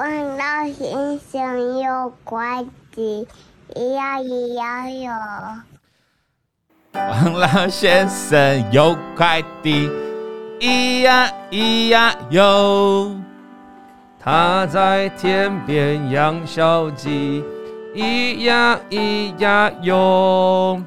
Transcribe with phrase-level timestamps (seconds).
[0.00, 0.08] 王
[0.38, 3.28] 老先生有快递，
[3.74, 5.12] 咿呀咿呀哟。
[6.94, 9.90] 王老先生有快递，
[10.58, 13.14] 咿呀咿呀哟。
[14.18, 17.44] 他在天边养小鸡，
[17.94, 20.82] 咿呀咿呀哟。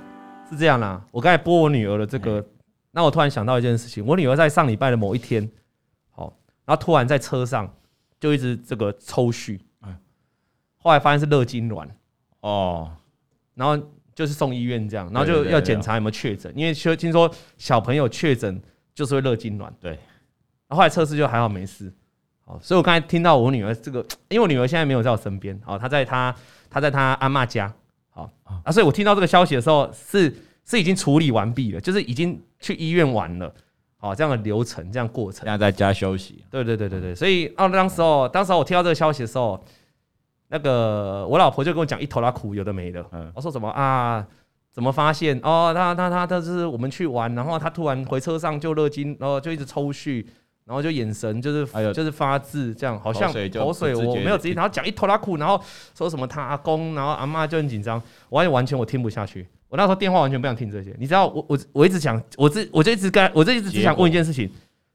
[0.49, 0.99] 是这样啦。
[1.11, 2.43] 我刚才播我女儿的这个，
[2.89, 5.47] 那我突然想到一件事情，我女儿在上礼拜的某一天，
[6.09, 6.33] 好，
[6.65, 7.71] 然后突然在车上。
[8.23, 9.59] 就一直这个抽搐，
[10.77, 11.85] 后来发现是热痉挛
[12.39, 12.89] 哦，
[13.53, 13.77] 然后
[14.15, 18.61] 就是送医院这样，然后就要检查有没有确诊，因为说听说小朋友确诊
[18.95, 19.99] 就是会热痉挛，对，
[20.69, 21.91] 后来测试就还好没事，
[22.45, 26.33] 好，所以我刚才听到我女儿这个，因为我女儿现在没有在我身边，哦，她在她
[26.69, 27.75] 她在她阿嬷家，
[28.09, 28.31] 好
[28.63, 30.33] 啊，所以我听到这个消息的时候是
[30.63, 33.53] 是已经处理完毕了，就是已经去医院玩了。
[34.03, 36.43] 哦，这样的流程，这样过程，现在在家休息。
[36.51, 39.63] 对对对对对，所以哦，当时候，当时候我听到这个消息的时候，
[40.49, 43.03] 那个我老婆就跟我讲一头拉苦，有的没的。
[43.13, 44.27] 嗯，我说什么啊？
[44.73, 45.39] 怎么发现？
[45.41, 50.25] 哦，他他他他是我们去玩，然后他突然回车上就热惊，然后就一直抽搐，
[50.65, 55.61] 然后就眼神就是就是发字，这样好像口水我没有直接，然后讲一头拉苦，然后
[55.95, 59.47] 说什么他阿公，然后阿妈就很紧张，完完全我听不下去。
[59.73, 64.47] 我那时候电话完全不想听这些，你知道我我我一直想，我这我就一直跟，我就一直只想问一件事情，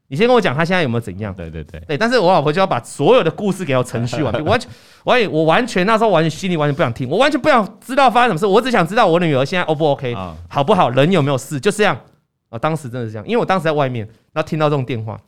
[0.07, 1.33] 你先跟我讲他现在有没有怎样？
[1.33, 1.81] 对对对。
[1.81, 4.71] 对，但是我老婆就要把所有的故事给我程序完毕，完全
[5.03, 10.15] 我也我完全那时候完全心里完全不想听，我完全不想知道发生什么事，我只想知道我女儿现在 O 不 OK，
[10.47, 11.99] 好不好，人有没有事，就这样。
[12.47, 12.57] 啊。
[12.57, 15.19] 当时真的是这样，因为我当时在外面，然后听到这种电话，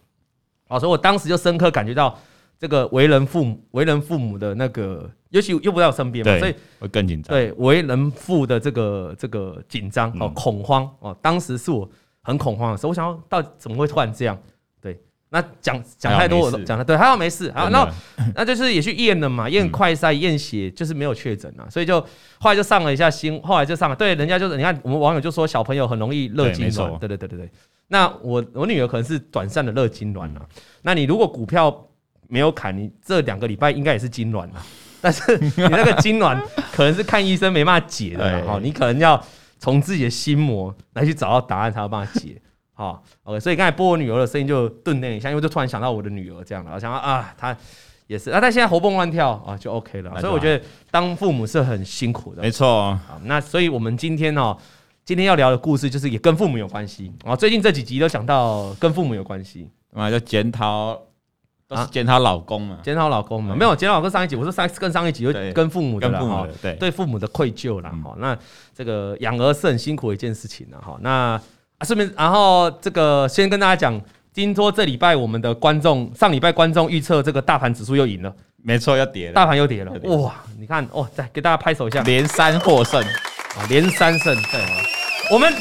[0.69, 2.17] 啊，所以我当时就深刻感觉到
[2.61, 5.11] 这个为人父母为人父母的那个。
[5.31, 7.33] 尤其又不在我身边嘛，所以会更紧张。
[7.33, 11.89] 对，为人父的这个这个紧张哦，恐慌哦，当时是我
[12.21, 12.89] 很恐慌的时候。
[12.89, 14.37] 我想要到怎么会突然这样？
[14.81, 17.47] 对，那讲讲太多，我讲了，对，还好没事。
[17.51, 17.89] 啊，那
[18.35, 21.65] 那就是也去验了嘛，验快筛、验血，就是没有确诊啊。
[21.69, 22.01] 所以就
[22.37, 23.95] 后来就上了一下心，后来就上了。
[23.95, 27.49] 对，人家就是你看，我们网友就说小朋友很容易热痉挛，对对对对对。
[27.87, 30.45] 那我我女儿可能是短暂的热痉挛啊。
[30.81, 31.87] 那你如果股票
[32.31, 34.65] 没有砍，你这两个礼拜应该也是痉挛了。
[35.03, 36.39] 但是你那个痉挛
[36.71, 39.19] 可能是看医生没办法解的哈，你可能要
[39.59, 42.39] 从自己的心魔来去找到答案才有办法解。
[42.71, 47.55] 好，OK，所以刚才播我女儿的声音就顿那一下，因为就突然想到我的女儿这样了，我想到啊，她
[48.05, 50.21] 也是啊，她现在活蹦乱跳啊，就 OK 了。
[50.21, 52.93] 所以我觉得当父母是很辛苦的，没错。
[53.07, 54.55] 好，那所以我们今天哦，
[55.03, 57.35] 今天要聊的故事就是也跟父母有关系啊。
[57.35, 61.01] 最近这几集都想到跟父母有关系，那就检讨。
[61.71, 66.73] 啊，检讨老公嘛，检讨老公嘛，没有检讨老公上一集，我说上跟上一集就跟父母的了哈，对。
[66.75, 68.13] 对父母的愧疚了哈。
[68.17, 68.37] 那
[68.75, 70.97] 这个养儿是很辛苦的一件事情了哈。
[70.99, 71.09] 那
[71.77, 73.99] 啊顺便，然后这个先跟大家讲，
[74.33, 80.35] 听说这礼拜我们的观众上礼拜观众预测这个大盘指数又赢了，没错，要跌了，大盘又跌了，哇！
[80.59, 83.01] 你看哦，再给大家拍手一下，连三获胜。
[83.01, 84.61] 啊，连三胜，对，
[85.31, 85.53] 我们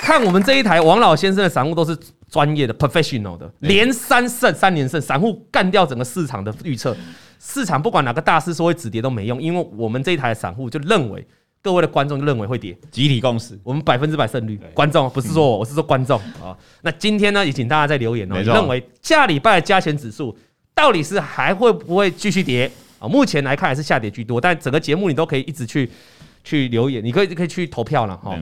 [0.00, 1.96] 看我们这一台王老先生的散户都是。
[2.30, 6.96] 专业的 professional 的连三胜三连胜，散户干掉整个市场的预测，
[7.38, 11.24] 市场不管哪个大师说会止跌都没用，因为我们这一台散户就认为，
[11.62, 14.60] 各位的观众就认为会跌，集体共识，我们百分之百胜率。
[14.74, 16.56] 观众不是说我，我是说观众啊。
[16.82, 20.36] 那今天呢，也请大家在留言哦，你认为下礼拜的加权指数
[20.74, 23.06] 到底是还会不会继续跌啊？
[23.06, 25.88] 目前来看还是下跌居多，但整个节目你都可以一直去
[26.42, 28.36] 去留言，你可以可以去投票了哈。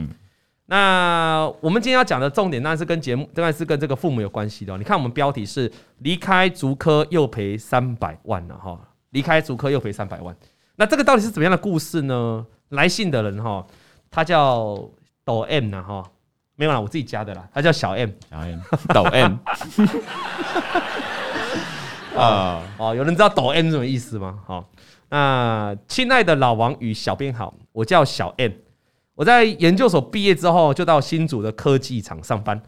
[0.67, 4.75] 那我们今天要讲的重点，当然是跟节目，当然是跟这个父母有关系的。
[4.79, 5.71] 你看，我们标题是
[6.01, 8.79] “离开足科又赔三百万”了哈，
[9.11, 10.35] 离开足科又赔三百万。
[10.77, 12.43] 那这个到底是怎么样的故事呢？
[12.69, 13.63] 来信的人哈，
[14.09, 14.89] 他叫
[15.23, 16.03] 抖 M 呐哈，
[16.55, 18.59] 没有啦，我自己加的啦，他叫小 M，小 M，
[18.91, 19.35] 抖 M。
[22.17, 24.39] 啊 哦，有人知道抖 M 是什么意思吗？
[24.47, 24.67] 好，
[25.09, 28.51] 那亲爱的老王与小编好，我叫小 M。
[29.15, 32.61] 我在研究所毕业之后，就到新竹的科技厂上班，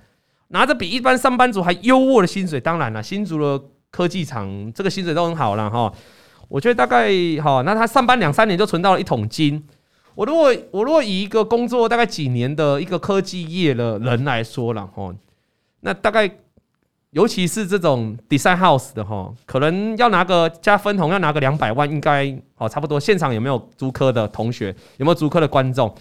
[0.48, 2.60] 拿着比一般上班族还优渥的薪水。
[2.60, 5.92] 当然了，新竹的科技厂这个薪水都很好了哈。
[6.48, 7.12] 我觉得大概
[7.44, 9.62] 哈，那他上班两三年就存到了一桶金。
[10.16, 15.14] 我如果我如果以一个工作大概几年的一个科技业的人来说了哈，
[15.82, 16.28] 那大概
[17.12, 22.98] 尤其是这种 design house 的哈，可能要拿个加分红要拿个两百万，应该哦差不多。
[23.00, 24.74] 现场有没有租科的同学？
[24.96, 25.94] 有没有租科的观众？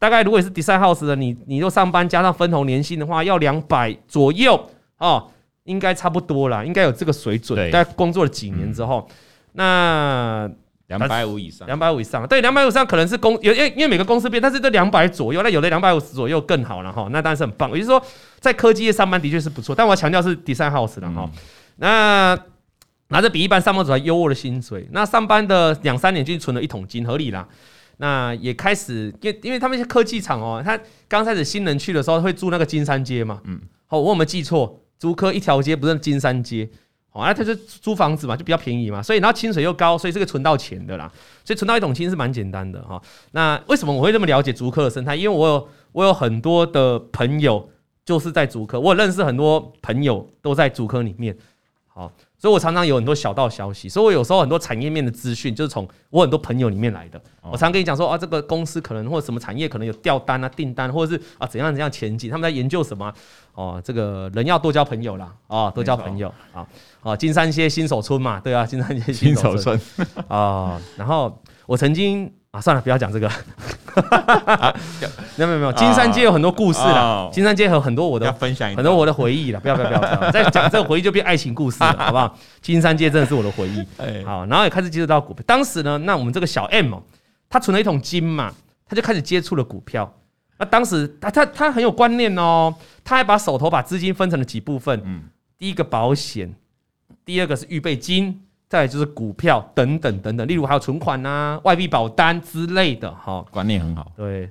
[0.00, 4.58] 大概如果是 design house 的，你你就上班加上分红年薪的话，要两百左右
[4.98, 5.30] 哦，
[5.64, 7.70] 应该差不多啦，应该有这个水准。
[7.70, 9.06] 大概工作了几年之后，
[9.52, 10.50] 那
[10.86, 17.70] 两百五以上，两百五以上，对，两百五以上可能是公有，因为因为每个公司变，但是这两百左右，那有的两百五十左右更好了哈，那当然是很棒。
[17.72, 18.02] 也就是说，
[18.40, 21.30] 在科技业上班的确是不错，但我要强调是 design house 的哈。
[21.76, 22.36] 那
[23.08, 24.88] 拿着比一般上班族还优渥的薪水。
[24.92, 27.46] 那上班的两三年就存了一桶金，合理啦。
[28.02, 33.42] 那也开始，因因为他们一些科技厂哦，他刚开始新人去的时候会住那个金山街嘛。
[33.44, 34.80] 嗯，好，我有没有记错？
[34.98, 36.66] 竹科一条街不是金山街？
[37.10, 39.02] 好，那他就租房子嘛，就比较便宜嘛。
[39.02, 41.12] 所以然后薪水又高，所以这个存到钱的啦。
[41.44, 42.98] 所以存到一桶金是蛮简单的哈。
[43.32, 45.14] 那为什么我会这么了解竹科的生态？
[45.14, 47.70] 因为我有我有很多的朋友
[48.06, 51.36] 就是在竹科，我认识很多朋友都在竹科里面。
[51.86, 52.10] 好。
[52.40, 57.20] 所以，我常常有很多小道消息，所以我有时候很多产业面的资讯就是从我很多朋友里面来的。
[57.42, 63.12] 我常跟你讲说啊，这个公司可能或者什么产业可能有掉单啊、订单，或者是啊怎样怎样前景，他们在研究什么？
[63.52, 66.66] 哦，这个人要多交朋友啦，哦，多交朋友啊，
[67.02, 69.78] 哦，金山街新手村嘛，对啊，金山街新手村
[70.26, 70.80] 啊。
[70.96, 72.32] 然后我曾经。
[72.52, 73.30] 啊，算了，不要讲这个。
[75.36, 77.28] 没有没有没有，金山街有很多故事了。
[77.32, 79.60] 金山街有很多我的分享，很多我的回忆了。
[79.60, 82.36] 不要不要不要， 再讲这个回忆就变爱情故事了，好不好？
[82.60, 83.84] 金山街真的是我的回忆。
[84.24, 85.42] 好，然后也开始接触到股票。
[85.46, 87.02] 当时呢，那我们这个小 M 哦，
[87.48, 88.52] 他存了一桶金嘛，
[88.88, 90.12] 他就开始接触了股票。
[90.58, 95.00] 那当时他他他很有观念哦，他还把手头把资金分成了几部分。
[95.04, 95.24] 嗯，
[95.58, 96.54] 第一个保险，
[97.24, 98.42] 第二个是预备金。
[98.70, 104.12] 再就是股票等等等等，例如还有存款啊、外币保单之类的，哈，观念很好。
[104.16, 104.48] 对，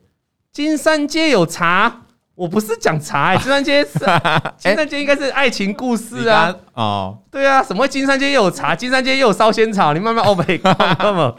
[0.52, 2.02] 金山街有茶，
[2.36, 3.98] 我不是讲茶、欸， 金山街是
[4.60, 6.54] 金山街应该是爱情故事啊。
[6.74, 10.76] 哦，对啊，什么金山街又有茶，金山街又有烧仙草，你慢慢欧美看
[11.16, 11.34] 嘛。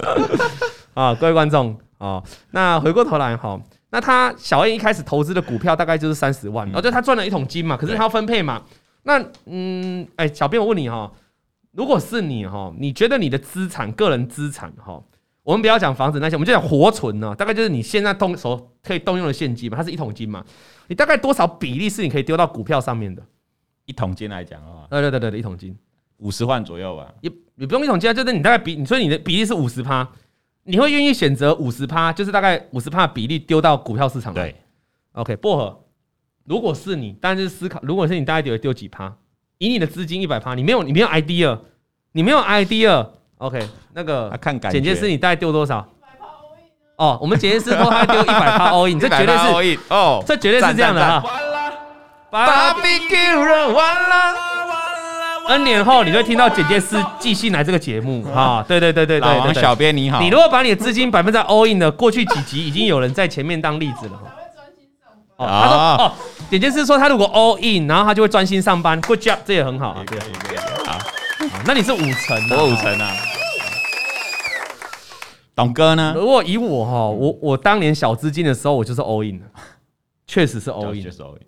[0.94, 2.22] 啊，各位观众啊，
[2.52, 3.60] 那回过头来哈，
[3.90, 8.62] 那他小 A 一开始投资的股票大概就是三十万，然后就他赚了一桶金嘛，可是他要分配嘛。
[9.02, 11.12] 那嗯，哎，小编我问你哈。
[11.72, 15.02] 如果是你哈，你觉得你的资产、个人资产哈，
[15.42, 20.44] 我们不要讲房子那些，我们就讲活存呢，大概就是你现在动手可以动用的现金嘛，它是一桶金嘛，
[20.88, 23.22] 你大概多少比例是你可以丢到股票上面的？
[23.86, 25.76] 一桶金来讲啊，对对对对，一桶金
[26.18, 30.08] 五十万左右吧，也也不用一桶金啊，就是你大概比，你说你的比例是五十趴，
[30.64, 34.34] 你会愿意选择五十趴，就是大概五十趴比例丢到股票市场？
[34.34, 34.54] 对
[35.12, 35.84] ，OK，薄荷，
[36.44, 39.16] 如果是你，当然就是思考，如果是你，大概丢丢几趴？
[39.60, 41.58] 以你的资金一百趴，你没有你没有 idea，
[42.12, 43.60] 你没有 idea，OK，
[43.92, 45.86] 那个看感觉，简介是你大概丢多少？
[46.96, 51.22] 哦，我们简介师都他丢一百趴 all in，这绝对是哦，这绝对是这样的啊。
[51.22, 51.72] 完了
[52.30, 53.74] 芭比 q 了完了。
[53.74, 55.48] 完了。
[55.48, 58.24] N 年后你会听到简介师寄信来这个节目。
[58.32, 64.12] 哈，对对对对对对，小编你好，你如果把你的资金百分之 all in 的，过去几集已经有人在前面当例子了。
[65.40, 66.12] 哦，他说哦，
[66.50, 70.04] 简介是说他如果 all in，然后他就会专心上班，good job，这也很好啊。
[70.06, 70.18] 对，
[70.84, 70.98] 好，
[71.64, 73.16] 那你是五成，我五成啊。
[75.54, 76.12] 董哥呢？
[76.14, 79.40] 如果以我哈，我我当年小资金的时候，我就是 all in，
[80.26, 81.02] 确实是 all in，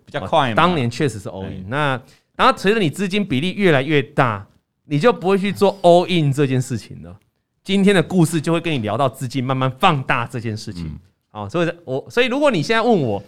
[0.05, 0.51] 比较快。
[0.55, 1.69] 当年确实是 all in。
[1.69, 1.99] 那
[2.35, 4.43] 然后随着你资金比例越来越大，
[4.85, 7.15] 你就不会去做 all in 这件事情了。
[7.63, 10.99] 今天的故事就会跟你聊到资金慢慢放大这件事情。
[11.29, 13.21] 好，所以我所以如果你现在问我。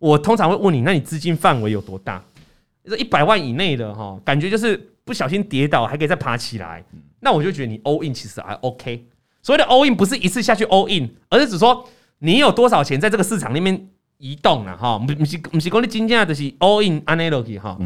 [0.00, 2.20] 我通常会问你，那你资金范围有多大？
[2.86, 6.82] 说一百万以内的哈，感觉就是不小心跌倒还可以再爬起来，
[7.20, 9.04] 那我就觉得你 all in 其实还 OK。
[9.42, 11.88] 所谓的 all in 不是一次下去 all in，而是只说
[12.18, 13.88] 你有多少钱在这个市场里面
[14.18, 17.78] 移动了哈，不是不是讲你今天就是 all in analogy 哈。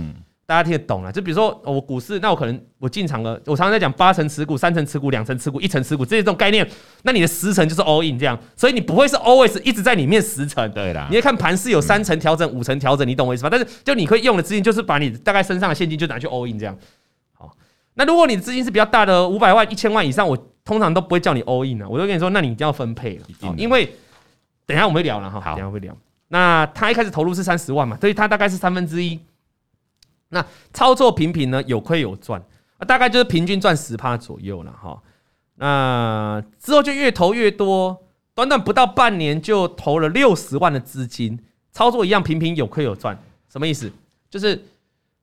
[0.47, 6.69] 大家听得懂了，就比如说我股市，那我可能我进场了，我常常在讲八成持股、三成持股、两成持股、一成持股这种概念，
[7.03, 13.49] 那你的十成就是 all in 这样，所以你不会是 always 一直在里面十成，对啦，你会看盘是有三成调整、五成调整，你懂我意思吧？
[13.51, 16.77] 但是就你可以用的资金就是把你大概身上的现金就拿去 all in 这样。
[17.33, 17.51] 好，
[17.95, 23.25] 那如果你的资金是比较大的，五百万、一千万以上，我通常都不会叫你 all in 啊，我就跟你说，那你一定要分配了，
[23.57, 23.87] 因为
[24.67, 25.97] 等一下我们会聊了哈，等一下会聊。
[26.29, 29.19] 那他一开始投入是三十万嘛，所以他大概是三分之一。
[30.35, 32.43] 那操作频频呢，有亏有赚，
[32.87, 35.01] 大概就是平均赚十趴左右了哈。
[35.55, 38.03] 那之后就越投越多，
[38.35, 41.39] 短短不到半年就投了六十万的资金，
[41.73, 43.17] 操作一样频频有亏有赚，
[43.51, 43.91] 什么意思？
[44.29, 44.63] 就是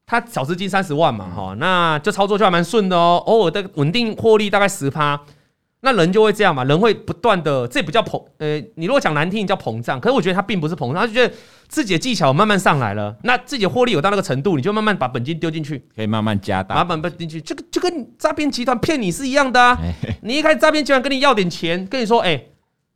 [0.06, 5.22] 他小资金三十万嘛哈，那就操作就还蛮顺的哦，偶尔的稳定获利大概十趴。
[5.84, 11.34] 那人就会这样嘛，人会不断的，这也不叫膨，呃，你如果讲难听叫膨胀，可是我觉得他并不是膨胀，他就觉得
[11.68, 19.80] 自己的技巧慢慢上来了，那自己的获利有到那个程度，你就慢慢把本金丢进去，可以慢慢加大，把本本进去，这个就跟诈骗集团骗你是一样的啊。
[20.22, 22.40] 你一开始诈骗集团跟你要点钱，跟你说，哎，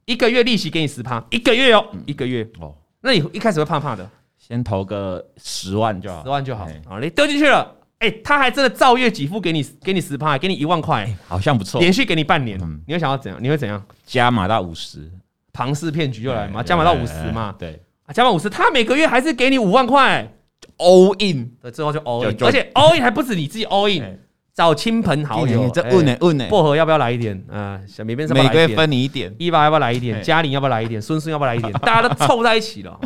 [0.06, 2.48] 一个月利息给你十趴，一个月哦，一个月。
[2.60, 7.76] 哦，那你一开始会怕怕的，先投个十万就好，十万就好，好，你丢进去了。
[8.06, 11.82] 哎、欸，他还真的照月给付给你，给你十趴，给你一万块、欸，好像不错。
[11.82, 13.42] 连续给你半年，嗯、你会想要怎样？
[13.42, 13.84] 你会怎样？
[14.06, 15.12] 加码到五十，
[15.52, 17.56] 庞氏骗局又来嘛，加码到五十嘛。
[17.58, 17.82] 对，
[18.14, 20.32] 加码五十，他每个月还是给你五万块
[20.78, 21.52] ，all in。
[21.60, 24.20] 对，之后就 all in，而且 all in 还不止你自己 all in，
[24.54, 27.82] 找亲朋好友，这问呢问呢，薄荷要不要来一点啊？
[27.88, 30.22] 小美每个月分你一点，伊娃要不要来一点？
[30.22, 31.02] 嘉玲要不要来一点？
[31.02, 31.74] 孙孙要不要来一点？
[31.80, 33.00] 大家都凑在一起了，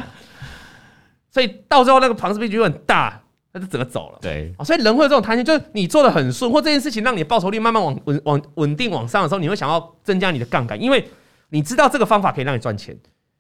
[1.31, 4.19] 所以到最后那个庞氏骗局很大，他就整个走了。
[4.21, 11.07] 对，所以人会有这种弹性，就是你做的很顺，或这件事情让你的报酬率慢慢往稳往稳定往上的时候，你会想要增加你的杠杆，因为
[11.49, 12.97] 你知道这个方法可以让你赚钱，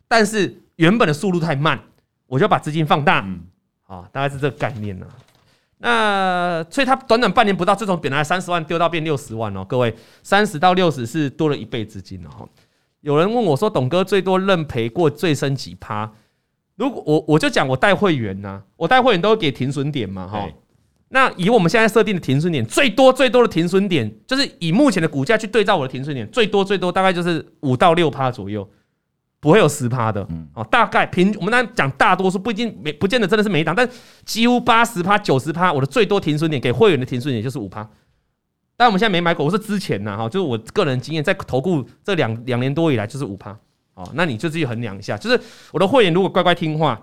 [0.07, 1.79] 但是原本的速度太慢，
[2.27, 3.41] 我就把资金放大，嗯
[3.87, 5.05] 啊，大概是这个概念呢。
[5.81, 12.49] 那所以他短短半年不到，就从本来三十万丢到变六十万哦，各位三十到六十是多了一倍资金哦。
[13.01, 16.11] 有人问我说：“董哥最多认赔过最深几趴？”
[16.79, 20.49] 如果我我就讲我带会员呐，我带会员都会给停损点嘛哈。
[21.09, 28.67] 那以我们现在设定的停损点，最多最多的停损点，就是以目前的股价去对照我的停损点，最多最多大概就是五到六趴左右。
[29.41, 33.89] 不会有十趴的，哦，大概平我们当然讲大多数不一定没不见得真的是每档，但
[34.25, 37.89] 几乎八十趴九十趴，我的最多停损点给会员的停损点就是五趴。
[38.75, 43.57] 但我们现在没买过，我是之前呢哈，就是我个人经验在投顾这两两年多以来就是五趴，
[43.99, 45.37] 哦，那你就自己衡量一下，就是
[45.73, 46.99] 我的会员如果乖乖听话，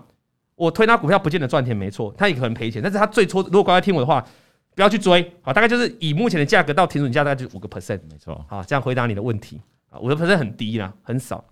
[0.55, 4.25] 我推他股票不见得赚钱没错，他也可能赔钱，但是他最初如果乖乖听我的话，
[4.73, 9.61] 不要去追，好，大概就是以目前的价格到停损价大概就五个 percent，没错，好，这样回答你的问题
[9.91, 11.45] 啊，五个 percent 很低啦，很少。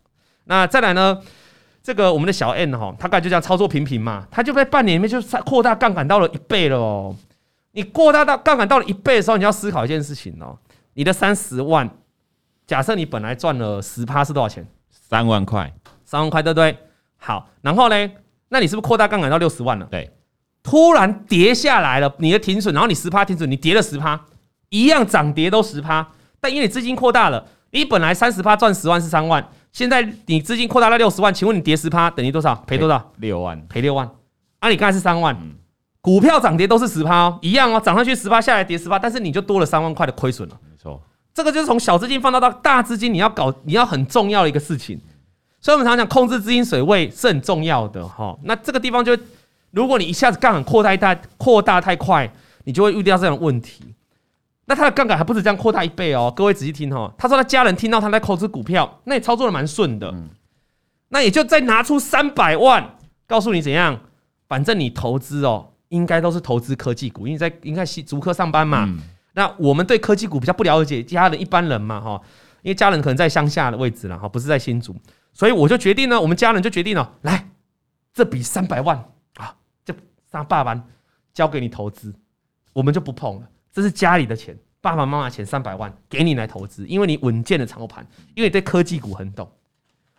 [0.46, 1.22] 那再来呢？
[1.84, 7.16] 这个我们的小 N 哈，他刚才就这样操作平平嘛，他就在半年里面就扩大杠杆到了一倍了哦。
[7.74, 10.58] 你扩大到杠杆到了一倍的时候，你要思考一件事情哦。
[10.96, 11.88] 你的三十万，
[12.66, 14.66] 假设你本来赚了十趴是多少钱？
[15.08, 15.72] 三万块，
[16.04, 16.78] 三万块对不对？
[17.18, 18.12] 好，然后呢？
[18.50, 19.86] 那你是不是扩大杠杆到六十万了？
[19.92, 20.12] 对。
[20.64, 24.20] 突然跌下来了，你的停损，然后你十趴停损，你跌了十趴，
[24.70, 26.08] 一样涨跌都十趴，
[26.40, 29.48] 但因为你资金扩大了，你本来三十趴赚十万是三万。
[29.72, 32.56] 现在你资金扩大到六十万，请问你跌十趴等于多少？
[32.66, 33.12] 赔多少？
[33.18, 34.10] 六万，赔六万。
[34.60, 35.38] 啊，你刚才是三万，
[36.02, 40.58] 股票涨跌都是十趴哦，一样哦，涨上去十趴，下来跌十趴，但是你就多了三万块的亏损了。
[40.68, 41.00] 没错，
[41.36, 44.98] 这个就是从小资金放大到大资金，你要搞，你要很重要的一个事情。
[45.60, 48.38] 所以我们常常讲控制资金水位是很重要的哈。
[48.44, 49.18] 那这个地方就，
[49.72, 52.32] 如果你一下子杠杆扩大太扩大太快，
[52.64, 53.84] 你就会遇到这样的问题。
[54.68, 57.14] 那他的杠杆还不止这样扩大一倍哦，各位仔细听哦。
[57.18, 60.14] 他说他家人听到他在投资股票，那也操作的蛮顺的。
[61.10, 62.96] 那也就再拿出三百万，
[63.28, 64.00] 告诉你怎样，
[64.48, 68.90] 反正你投资哦，应该都是投资科技股，因为在应该是竹科上班嘛。
[69.36, 72.22] 那我们对科技股比较不了解，家人一般人嘛哈，
[72.62, 74.96] 因为家人可能在乡下的位置了哈，不是在新竹，
[75.34, 77.50] 所以我就决定呢，我们家人就决定了，来，
[78.14, 78.98] 这笔三百万
[79.36, 79.94] 啊，就
[80.26, 80.82] 三百万
[81.34, 82.16] 交给你投资，
[82.72, 83.50] 我们就不碰了。
[83.74, 89.52] 这是家里的钱，爸爸妈妈钱三百万给你来投资，因为你稳健的操盘，因为你对科技股很懂，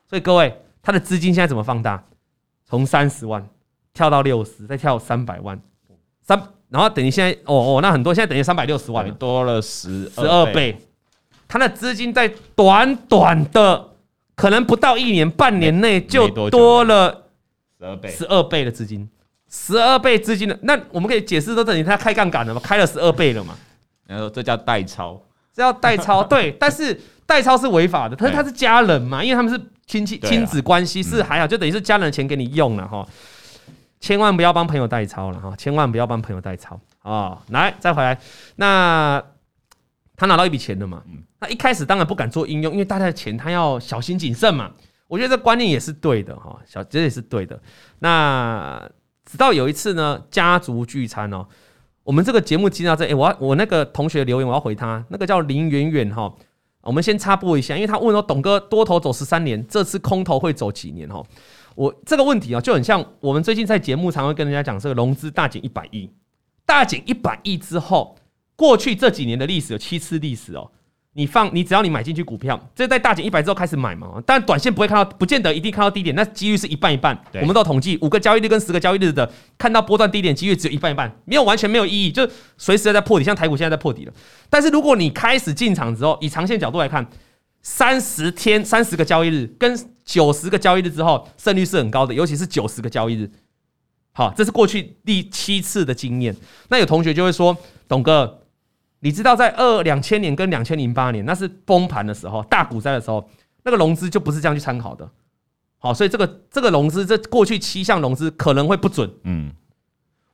[0.07, 2.05] 所以各位他的资金现在怎么放大？
[2.67, 3.49] 从三十万
[3.95, 5.59] 跳到六十，再跳三百万，
[6.21, 6.39] 三
[6.77, 10.79] 然后等于现在哦哦，那很多现在等于三百六十万，多了十十二倍，
[11.49, 13.83] 他的资金在短短的
[14.35, 17.23] 可能不到一年半年内就多了
[17.79, 19.09] 十二倍十二倍的资金。
[19.49, 22.61] 十二倍资金的，那我们可以解释说，等于他开杠杆了嘛？
[22.63, 23.55] 开了十二倍了嘛？
[24.07, 25.19] 然后这叫代抄，
[25.55, 26.53] 这叫代抄， 对。
[26.61, 33.07] 但是代抄是违法的，可是他是家人嘛，因为他们是亲戚亲子关系，是还好，就等于是家人的钱给你用了哈。
[34.01, 37.43] 千万不要帮朋友代操了哈，千万不要帮朋友代操啊！
[37.49, 38.19] 来，再回来，
[38.57, 39.23] 那
[40.17, 41.03] 他拿到一笔钱了嘛？
[41.41, 44.71] 那一开始当然不敢做应用，因为大家的钱他要小心谨慎嘛。
[45.09, 47.61] 我觉得这观念也是对的哈，小这也是对的。
[47.99, 48.89] 那。
[49.29, 51.45] 直到有一次呢，家族聚餐哦，
[52.05, 56.33] 我们这个节目听到这，哎，我要我那个同学留言，我要回他，那个叫林远远哈，
[56.83, 61.21] 我们先插播一下，因为他问说，董哥多头走十三年，这次空头会走几年哈？
[61.77, 66.11] 我这个问题啊，就很像我们最近在节目常会跟人家讲，这个融资大减一百亿，
[66.65, 68.17] 大减一百亿之后，
[68.57, 70.73] 过去这几年的历史有七次历史哦。
[71.13, 77.19] 你放你只要你买进去股票，这在大减一百之后开始买嘛，但短线不会看到，不见得一定看到低点，那几率是一半一半。
[77.41, 82.29] 我们都统计五个交易日跟十个交易日的，看到波段低点几率只有一半一半，没有完全没有意义，就
[82.59, 84.13] 随时在破底，像台股现在在破底了。
[84.51, 87.07] 但是如果你开始进场之后，以长线角度来看，
[87.69, 93.29] 三十天三十个交易日跟九十个交易日之后，胜率是很高的，尤其是九十个交易日。
[94.13, 96.37] 好，这是过去第七次的经验。
[96.69, 97.57] 那有同学就会说，
[97.89, 98.43] 董哥。
[99.01, 103.29] 你知道在二两千年跟两千零八年，那是崩盘的时候，大股灾的时候，
[103.65, 105.11] 那个融资就不是这样去参考的。
[105.79, 109.11] 好，所以这个这个融资，这过去七项融资可能会不准。
[109.25, 109.51] 嗯，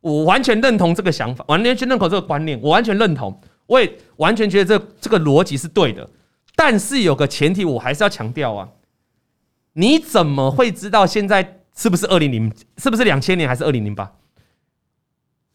[0.03, 6.07] 我完全认同这个想法，完全去认可这个观念，我完全认同，我也完全觉得这这个逻辑是对的。
[6.55, 8.69] 但是有个前提，我还是要强调啊，
[9.75, 14.13] 你怎么会知道现在是不是二零零，是不是两千年还是二零零八？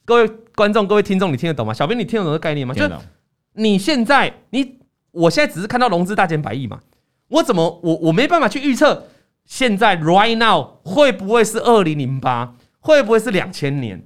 [0.05, 1.73] 各位观众、各位听众，你听得懂吗？
[1.73, 2.73] 小编，你听得懂这个概念吗？
[2.73, 2.89] 就
[3.53, 4.79] 你现在你
[5.11, 6.79] 我现在只是看到融资大减百亿嘛，
[7.27, 9.07] 我怎么我我没办法去预测
[9.45, 14.03] 现在 right now 会不会是二零零八，会不会是两千年？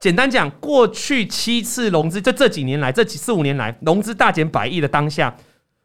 [0.00, 5.34] 简单讲，过去七次融资，就这几年来，这几四五年来融资大减百亿的当下，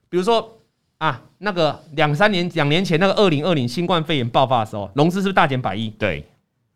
[0.10, 0.60] 比如说
[0.98, 5.90] 啊，那个两三年两年前那个二零二零新冠肺炎爆发的时候，融资是不是大减百亿？
[5.92, 6.26] 对，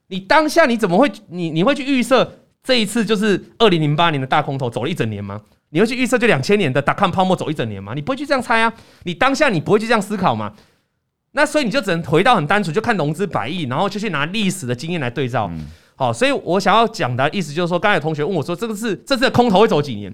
[0.07, 5.41] 你当下你怎么会你你会去预测这一次就是二零零八年的大空头走了一整年吗？
[5.69, 7.93] 你会去预测就两千年的达康泡沫走一整年吗？
[7.95, 8.71] 你不会去这样猜啊，
[9.03, 10.53] 你当下你不会去这样思考吗？
[11.31, 15.49] 那所以你就只能回到很单纯，就看融资百亿，然后就去拿历史的经验来对照。
[15.51, 20.13] 嗯好，所以我想要讲的意思就是说，刚才有同学问我说，这个是这次的空头会走几年？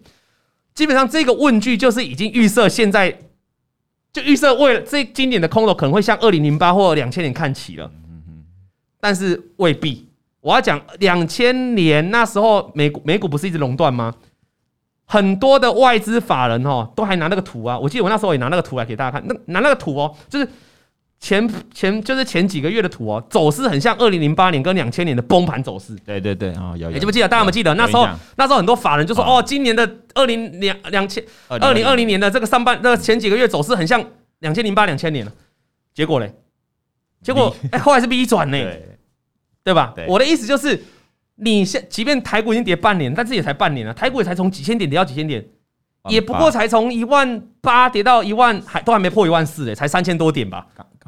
[0.79, 3.13] 基本上这个问句就是已经预设现在，
[4.13, 7.91] 就预设为了这今年的空头可能会向二零零八或两千年看齐了，
[9.01, 10.07] 但是未必。
[10.39, 14.15] 我要讲两千年那时候美股美股不是一直垄断吗？
[15.03, 20.47] 很多的外资法人哦都还拿那个图啊，我记得我那时候也拿那个图来给大家看，那拿那个图哦，就是。
[21.19, 25.93] 前前就是前几个月的图哦，走势很像二零零八年跟两千年的崩盘走势。
[26.05, 26.97] 对对对，哦，有有。
[26.97, 27.27] 记不记得？
[27.27, 27.73] 大家有没有记得？
[27.75, 28.07] 那时候
[28.37, 34.01] 那时候很多法人就说，哦，今年的二零两两千二零二零年的这个上半那前几个月走势很像
[34.39, 35.31] 两千零八两千年了。
[35.93, 36.33] 结果嘞，
[37.21, 38.57] 结果哎，后来是 B 转呢，
[39.61, 39.93] 对吧？
[40.07, 40.81] 我的意思就是，
[41.35, 45.45] 你现即便台股已经跌半年，但是也才半年了，台股也才从几千点跌到几千点，
[46.07, 50.65] 也不过才从一万八跌到一万，还都还没破一万四嘞，才三千多点吧。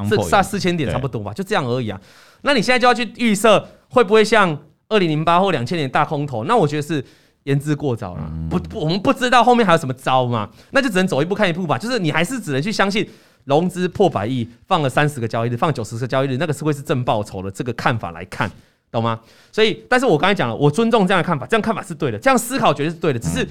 [0.10, 2.00] 是差四千点差不多吧，就这样而已啊。
[2.42, 4.58] 那你现在就要去预设会不会像
[4.90, 6.44] 二零零八或两千年大空头？
[6.46, 7.04] 那我觉得是
[7.44, 8.32] 言之过早了。
[8.50, 11.78] 不不，我们不知道后面还有什么招嘛，那就只能走一步看一步吧。
[11.78, 13.08] 就是你还是只能去相信
[13.46, 18.50] 融资破百亿，放了三十个交易日，放九十个交易日，那个是会是正报酬的这个看法来看，
[18.92, 19.20] 懂吗？
[19.52, 23.20] 所以，但是我刚才讲了，我尊重这样的看法，这样看法是对的，这样思考绝对是对的。
[23.20, 23.48] 只是，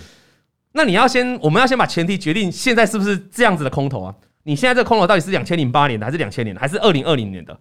[0.73, 4.15] 那你要先，我们要先把前提决定，现在是不是这样子的空头啊？
[4.43, 7.57] 你现在这个空头到底是两千零八年的，还是两千年的，还是二零二零年的？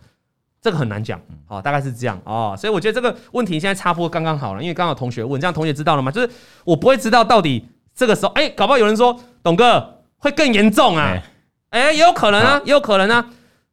[0.62, 2.54] 这个很难讲，好，大概是这样哦。
[2.58, 6.12] 所以我觉得这个问题现在插播刚刚好了，因为刚好同学问，这样同学知道了吗？
[6.12, 6.30] 就是
[6.65, 7.65] 我不会知道到底
[7.96, 11.18] 这个时候，哎，搞不好有人说董哥会更严重啊，
[11.70, 13.26] 哎，也有可能啊，也有可能啊。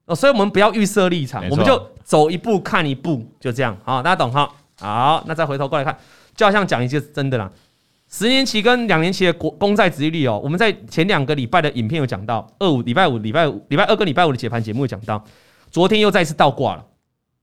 [0.05, 4.49] 哦，所以我们不要预设立场，我们就走一步看一步，就这样，好，大家懂哈？
[4.79, 5.99] 好，那再回头过来看，
[6.37, 7.51] 就好像讲一些真的啦。
[8.09, 15.23] 十年期跟两年期的国公债殖利率哦，我们在前两个礼拜的影片有讲到，二五礼拜五礼拜五礼拜二跟礼拜五的解盘节目有讲到，
[15.71, 16.87] 昨天又再次倒挂了，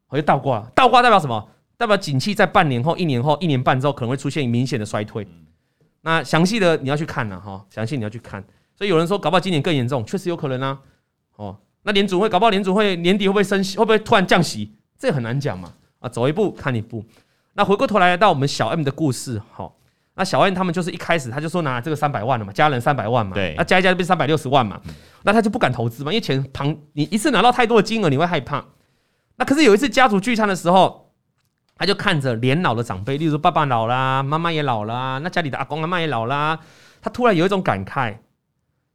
[0.07, 1.49] 我就倒挂了，倒挂代表什么？
[1.75, 5.27] 代表景气在半年后、一年后、一年半之后可能会出现明显的衰退。
[6.01, 8.41] 那详细的你要去看了哈，详细你要去看。
[8.75, 10.79] 所以有人说搞不好今年更严重，确实有可能啊。
[11.35, 13.77] 哦，那联储会搞不好联储会年底会不会升息？
[13.77, 14.71] 会不会突然降息？
[14.97, 15.73] 这很难讲嘛。
[15.99, 17.03] 啊，走一步看一步。
[17.53, 19.75] 那回过头来到我们小 M 的故事，好。
[20.15, 24.79] 那小燕他们就是一开始他就说拿这个三百万了嘛，家人三百万嘛，对，那加一加就变三百六十万嘛，
[25.23, 28.63] 那他就不敢投资嘛，因为钱庞，你一次拿到太多的金额，你会害怕。
[29.37, 31.11] 那可是有一次家族聚餐的时候，
[31.75, 36.59] 他就看着年老的长辈，例如爸爸老啦，妈妈也老啦，那家里的阿公阿妈也老啦，
[37.01, 38.17] 他突然有一种感慨，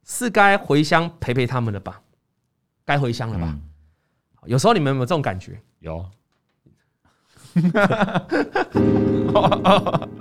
[0.05, 1.99] 是该回乡陪陪他们了吧？
[2.85, 3.53] 该回乡了吧？
[4.45, 5.59] 有时候你们有没有这种感觉？
[5.79, 6.05] 有。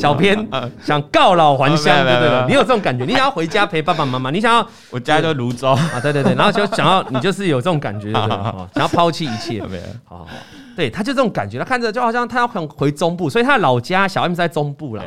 [0.00, 0.48] 小编
[0.82, 2.46] 想告老还乡，对不对？
[2.48, 3.04] 你有这种感觉？
[3.04, 4.30] 你想要回家陪爸爸妈妈？
[4.30, 6.00] 你想要 我家就泸州 啊？
[6.00, 8.36] 对对对，然后就想要你就是有这种感觉，对不对？
[8.74, 9.62] 想要抛弃一切，
[10.04, 10.28] 好好，
[10.74, 15.04] 对，他就这种感觉，他看着就好像他要很回中部，所以他的老家小 M 是在中部了。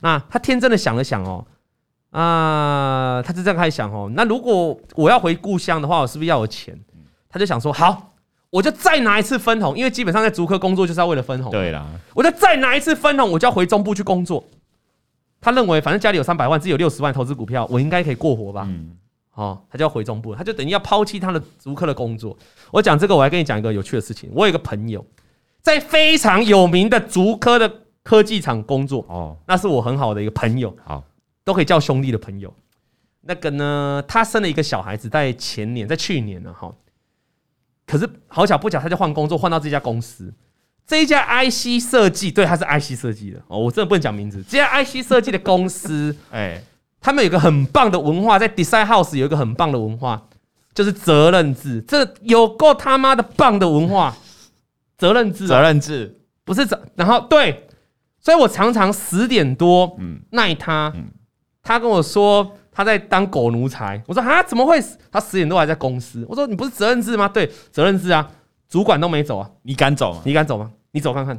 [0.00, 1.44] 那他天真的想了想哦，
[2.10, 6.78] 啊，他就这样开始想哦，那如果我要回故乡的话，我是不是要有钱？
[7.30, 8.09] 他就想说好。
[8.50, 11.52] 我就再拿一次分红，因为基本上在足科工作就是要为了分红。
[11.52, 14.44] 对啦，我就再拿一次分红，我就要回中部去工作。
[15.40, 18.64] 他认为反正家里有三百万，只有六十万投资股票，我应该可以过活吧？
[18.68, 18.96] 嗯，
[19.34, 22.36] 哦，他就要回中部，他就等于要抛弃他的足科的工作。
[22.72, 24.28] 我讲这个，我还跟你讲一个有趣的事情。
[24.34, 25.06] 我有一个朋友
[25.62, 31.04] 在非常有名的足科的科技厂工作，哦，那是我很好的一个朋友，好，
[31.44, 32.52] 都可以叫兄弟的朋友。
[33.22, 36.74] 那个呢，他生了一个小孩子，在前年，在去年呢，哈。
[37.90, 40.32] 可是好巧不巧，他就换工作，换到这家公司。
[40.86, 43.58] 这一家 IC 设计，对，他是 IC 设计的哦。
[43.58, 44.44] 我真的不能讲名字。
[44.48, 46.62] 这家 IC 设计的公司， 哎，
[47.00, 50.22] 他们有一个很棒的文化，在 Design House 有一个很棒的文化，
[50.72, 51.82] 就是责任制。
[51.88, 54.16] 这有够他妈的棒的文化，
[54.96, 56.80] 责任制，责任制不是责。
[56.94, 57.66] 然后对，
[58.20, 60.92] 所以我常常十点多，嗯，耐他，
[61.62, 62.56] 他跟我说。
[62.72, 64.82] 他在当狗奴才，我说啊，怎么会？
[65.10, 66.24] 他十点多还在公司。
[66.28, 67.28] 我说你不是责任制吗？
[67.28, 68.30] 对，责任制啊，
[68.68, 70.20] 主管都没走啊，你敢走吗？
[70.24, 70.70] 你敢走吗？
[70.92, 71.38] 你走看看，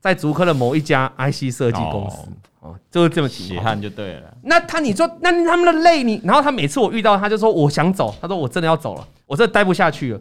[0.00, 2.28] 在竹科的某一家 IC 设计公司
[2.60, 4.34] 哦，就是这么血汗就对了。
[4.42, 10.20] 那他你说，那他们的累你，然后他每次我遇到他就说我想走，他说我真的要走了，我真的待不下去了。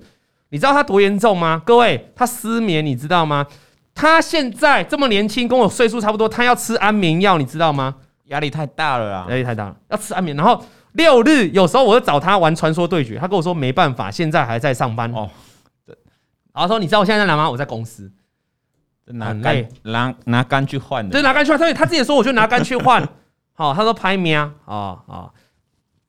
[0.49, 1.61] 你知道他多严重吗？
[1.65, 3.45] 各位，他失眠，你知道吗？
[3.93, 7.95] 他现在这么年轻，跟我岁数差不多，他要吃安眠药，你知道吗？
[8.29, 10.35] 压力太大了啊，压力太大了，要吃安眠。
[10.35, 10.63] 然后
[10.93, 15.29] 六日有时候我就找他玩传说对决，他跟我说没办法，现在还在上班哦。
[16.53, 17.49] 然后说你知道我现在在哪吗？
[17.49, 18.11] 我在公司，
[19.05, 21.59] 拿肝拿拿肝去换的，对，拿肝去换。
[21.59, 23.07] 所以他自己说，我就拿肝去换。
[23.53, 25.29] 好，他说拍喵啊啊。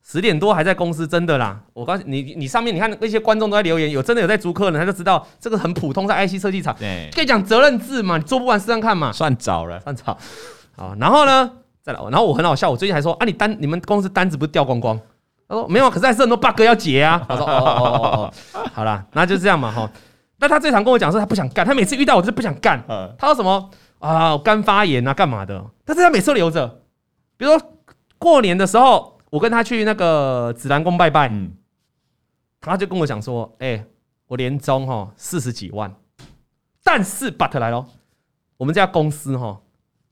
[0.03, 1.61] 十点多还在公司，真的啦！
[1.73, 6.75] 我告诉你，你上面你看那些观众都在留言，有真的有在租客呢，他就知道这个很普通，在 IC 设计厂。
[6.77, 9.13] 对，可以讲责任制嘛，你做不完试试看嘛。
[9.13, 10.19] 算早了，算早。
[10.77, 11.53] 好，然后呢，
[11.93, 14.99] 再来，然后我很好笑，我最近还说啊，你单你们公司单子不是掉光光？
[15.49, 17.25] 他说没有，可是还是很多 bug 要解啊。
[17.29, 19.91] 他说哦哦哦哦， 好啦，那就这样嘛哈。
[20.39, 22.83] 那他最常跟我讲说他不想干，他每次遇到我就是不想干。
[23.19, 25.65] 他说什么啊肝发炎啊干嘛的？
[25.85, 26.67] 但是他每次都留着，
[27.37, 27.73] 比如说
[28.19, 29.17] 过年的时候。
[29.31, 31.53] 我跟他去那个紫兰宫拜拜，嗯，
[32.61, 33.85] 他就跟我讲说：“哎、欸，
[34.27, 35.95] 我年终哈四十几万，
[36.83, 37.87] 但是 but 来喽，
[38.57, 39.61] 我们这家公司哈，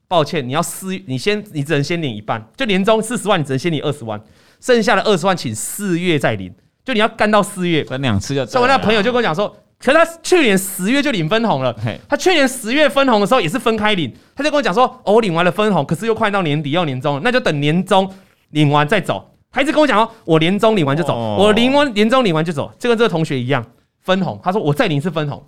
[0.09, 4.19] 抱歉，你要四，你先，你只能先领一半，就年终四十万，你只能先领二十万，
[4.59, 8.45] 剩下的二十万请四月再领，就你要干到四月，分两次就。
[8.45, 11.73] 所以我那朋友就跟我讲说，可是他去年十月就领分红了，
[12.09, 18.11] 他去年十月分红的时候也是分开领，他就跟我讲说，哦，我领完了分红，可是又快到年底要年终，那就等年终。”
[18.51, 23.63] 领完再走，他一直跟我讲哦，我年终领完就走，我领完年终领完就走，就跟这个同学一样
[23.99, 24.39] 分红。
[24.41, 25.45] 他说我再领一次分红，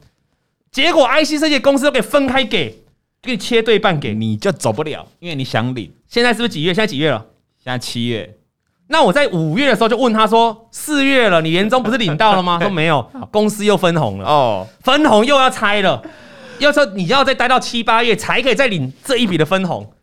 [0.71, 2.83] 结果 IC 设计公司都给分开给，
[3.21, 5.93] 给你切对半给，你就走不了，因为你想领。
[6.07, 6.73] 现在是不是几月？
[6.73, 7.25] 现在几月了？
[7.63, 8.37] 现在七月。
[8.87, 12.59] 那我在五月的时候就问他说，四月了，你年终不是领到了吗？
[12.61, 16.03] 说没有，公司又分红了哦，分红又要拆了，
[16.59, 19.93] 要说你要再待到七八月才可以再领这一笔的分红。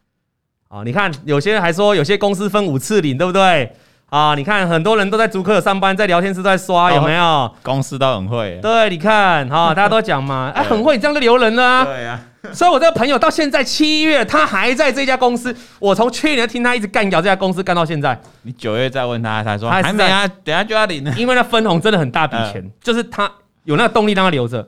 [0.69, 3.73] 啊，你看，有些人还说有些公司分五次领，对不对？
[4.11, 7.55] 啊，你看很多人都在竹科上班，在聊天室在刷，有没有？
[7.63, 8.59] 公司都很会。
[8.63, 11.85] 对，你看，哈，大家都讲嘛，哎，很会，你这样就留人了啊。
[11.85, 12.19] 对呀。
[12.53, 15.55] 所以，我这个朋友到现在七月，他还在这家公司。
[15.79, 18.19] 我从去年听他一直干掉这家公司，干到现在。
[18.43, 21.13] 你九月再问他，他说还没啊，等下就要领了。
[21.19, 23.31] 因为那分红真的很大笔钱，就是他
[23.65, 24.67] 有那个动力让他留着。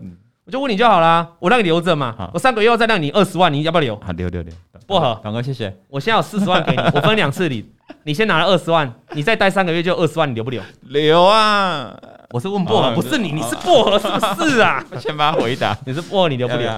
[0.51, 2.13] 我就问你就好了，我让你留着嘛。
[2.35, 3.97] 我三个月后再让你二十万，你要不要留？
[4.05, 4.53] 好，留留留。
[4.85, 5.73] 薄荷，广哥，谢谢。
[5.87, 7.65] 我现在有四十万给你，我分两次领。
[8.03, 10.61] 你先拿了二十万，你再待三个月就二十万，你留不留？
[10.81, 11.97] 留啊！
[12.31, 14.85] 我是问薄荷，不是你，你是薄荷是不是啊？
[14.91, 16.69] 我先把他回答，你是薄荷，你留不留？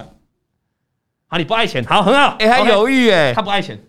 [1.25, 2.35] 好，你不爱钱，好，很好。
[2.37, 3.79] 哎，他犹豫哎，他不爱钱。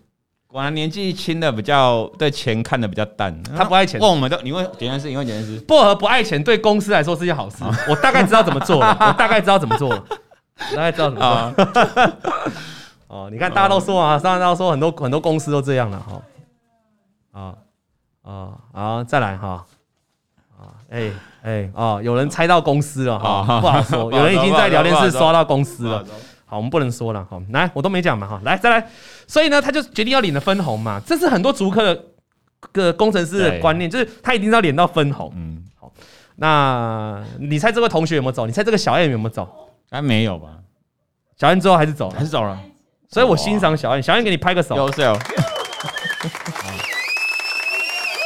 [0.55, 3.99] 果然年纪轻的比较对钱看的比较淡，他不爱钱。
[3.99, 5.59] 问我们都，你问简单事，你问简单事。
[5.67, 7.57] 薄荷不爱钱，对公司来说是件好事。
[7.89, 9.89] 我大概知道怎么做， 我大概知道怎么做，
[10.73, 12.13] 大概知道怎么做。
[13.07, 16.21] 哦，你看，大家都说啊，大家都说很多很多公司都这样了哈。
[17.33, 17.53] 啊
[18.23, 19.65] 啊好，再来哈。
[20.57, 24.09] 啊，哎哎哦，有人猜到公司了哈， 不好说。
[24.09, 26.01] 有人已经在聊天室刷到公司了。
[26.55, 27.37] 好，我们不能说了哈。
[27.49, 28.39] 来，我都没讲嘛哈。
[28.45, 28.87] 来，再来。
[29.27, 31.01] 所以呢，他就决定要领了分红嘛。
[31.05, 32.01] 这是很多足科的
[32.71, 35.33] 个工程师的观念，就是他一定要领到分红。
[35.35, 35.91] 嗯，好。
[36.37, 38.45] 那你猜这位同学有没有走？
[38.45, 39.69] 你猜这个小 M 有没有走？
[39.91, 40.47] 还没有吧？
[41.35, 42.57] 小 M 之后还是走了，还是走了。
[43.09, 44.77] 所以我欣赏小燕，小燕给你拍个手。
[44.77, 45.13] 优秀。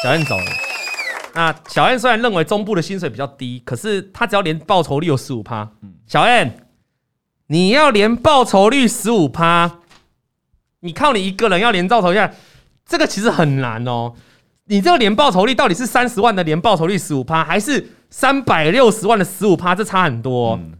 [0.03, 0.45] 小燕走了。
[1.33, 5.67] 那小燕虽然认为中部的薪水比较低，可是他只要年报酬率有十五趴。
[6.05, 6.68] 小燕，
[7.51, 9.79] 你要连报酬率十五趴，
[10.81, 12.29] 你靠你一个人要连报酬率，
[12.85, 14.13] 这个其实很难哦。
[14.65, 19.73] 你这个年报酬率到底是三十万的年报酬率十五趴，还是三百六十万的十五趴？
[19.73, 20.53] 这差很多。
[20.55, 20.73] 嗯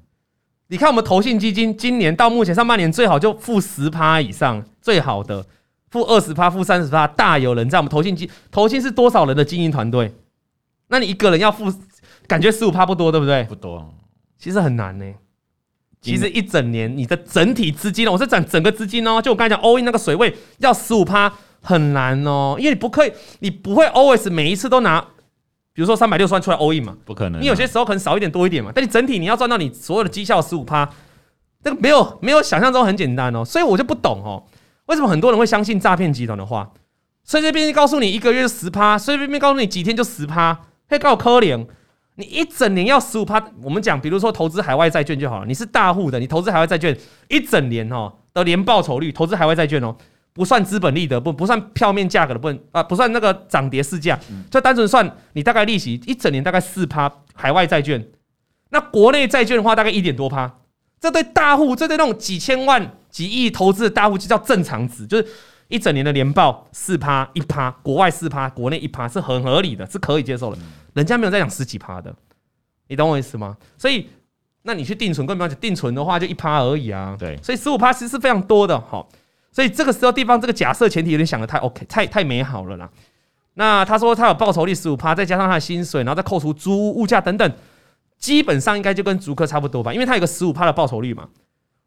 [0.72, 5.44] 你看我们投信基金今年到目前上半年最好就负十趴以上，最好的
[5.90, 7.80] 负二十趴、负三十趴大有人在。
[7.80, 10.14] 我们投信基投信是多少人的经营团队？
[10.90, 11.74] 那你一个人要负，
[12.28, 13.44] 感觉十五趴不多，对不对？
[13.46, 13.92] 不多，
[14.38, 15.12] 其实很难呢。
[16.02, 21.32] 其实一整年你的整体资金，我是讲整个资金哦，就我刚才讲 all in 那个水位要十五趴
[21.62, 25.06] 很难哦，因为你不可以，你不会 always 每一次都拿。
[25.72, 27.42] 比如说三百六十万出来 all in 嘛，不可能。
[27.42, 30.90] 你有些时候可能少一点多一点嘛，但你整体你要赚到你所有的绩效十五趴，
[31.64, 33.46] 这个没有没有想象中很简单哦。
[33.46, 34.44] 所以我就不懂哦，
[34.88, 36.70] 为什么很多人会相信诈骗集团的话？
[37.24, 41.66] 随随便便告诉你一个月就十趴，随随便便告诉你几天就十趴，可以告诉可怜。
[42.20, 45.46] 你一整年要十五趴，我们讲，比如说投资海外债券就好了。
[45.46, 46.96] 你是大户的，你投资海外债券
[47.30, 49.96] 一整年哦的年报酬率，投资海外债券哦。
[50.32, 54.18] 不算资本利得，不不算票面价格的部分啊，不算那个涨跌市价，
[54.50, 58.06] 就单纯算你大概利息一整年大概四趴海外债券，
[58.70, 60.60] 那国内债券的话大概一点多趴，
[61.02, 65.28] 这对大户，这对那种几千万、几亿投资的大户就叫正常值，就是
[65.70, 70.58] 一整年的年报四趴一趴，国外四趴，国内一趴是很合理的，是可以接受的。
[70.94, 72.14] 人家没有在讲十几趴的，
[72.88, 73.56] 你懂我意思吗？
[73.78, 74.10] 所以，
[74.64, 77.16] 那你去定存，更不要讲定存的话，就一趴而已啊。
[77.18, 78.80] 对，所以十五趴其实是非常多的。
[78.80, 79.08] 好，
[79.52, 82.90] 所以这个时候地方这个假设前提有点想的太 OK，太太美好了啦。
[83.54, 87.52] 那他说他有报酬率十五趴，再加上他的薪水，然后再扣除租屋、物价等等。
[88.18, 91.30] 基本上应该就跟租客差不多吧，因为他有个十五趴的报酬率嘛，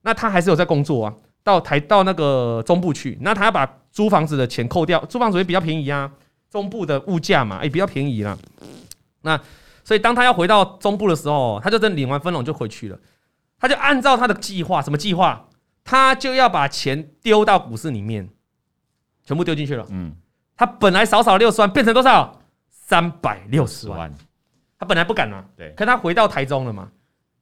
[0.01, 6.11] 那他还是有在工作啊，到台到那个中部去，那他要把租房子的钱扣掉，租房子也比较便宜啊，
[6.50, 8.37] 中部的物价嘛，也比较便宜啦。
[9.22, 9.40] 那
[9.85, 12.98] 所以当他要回到中部的时候，他就真领完分红就回去了，
[13.59, 15.48] 他就按照他的计划，什么计划？
[15.85, 18.28] 他就要把钱丢到股市里面，
[19.24, 19.85] 全部丢进去了。
[19.90, 20.14] 嗯，
[20.57, 22.40] 他本来少少六十万，变成多少？
[22.68, 24.12] 三百六十万。
[24.78, 26.88] 他本来不敢啊，对，可他回到台中了嘛，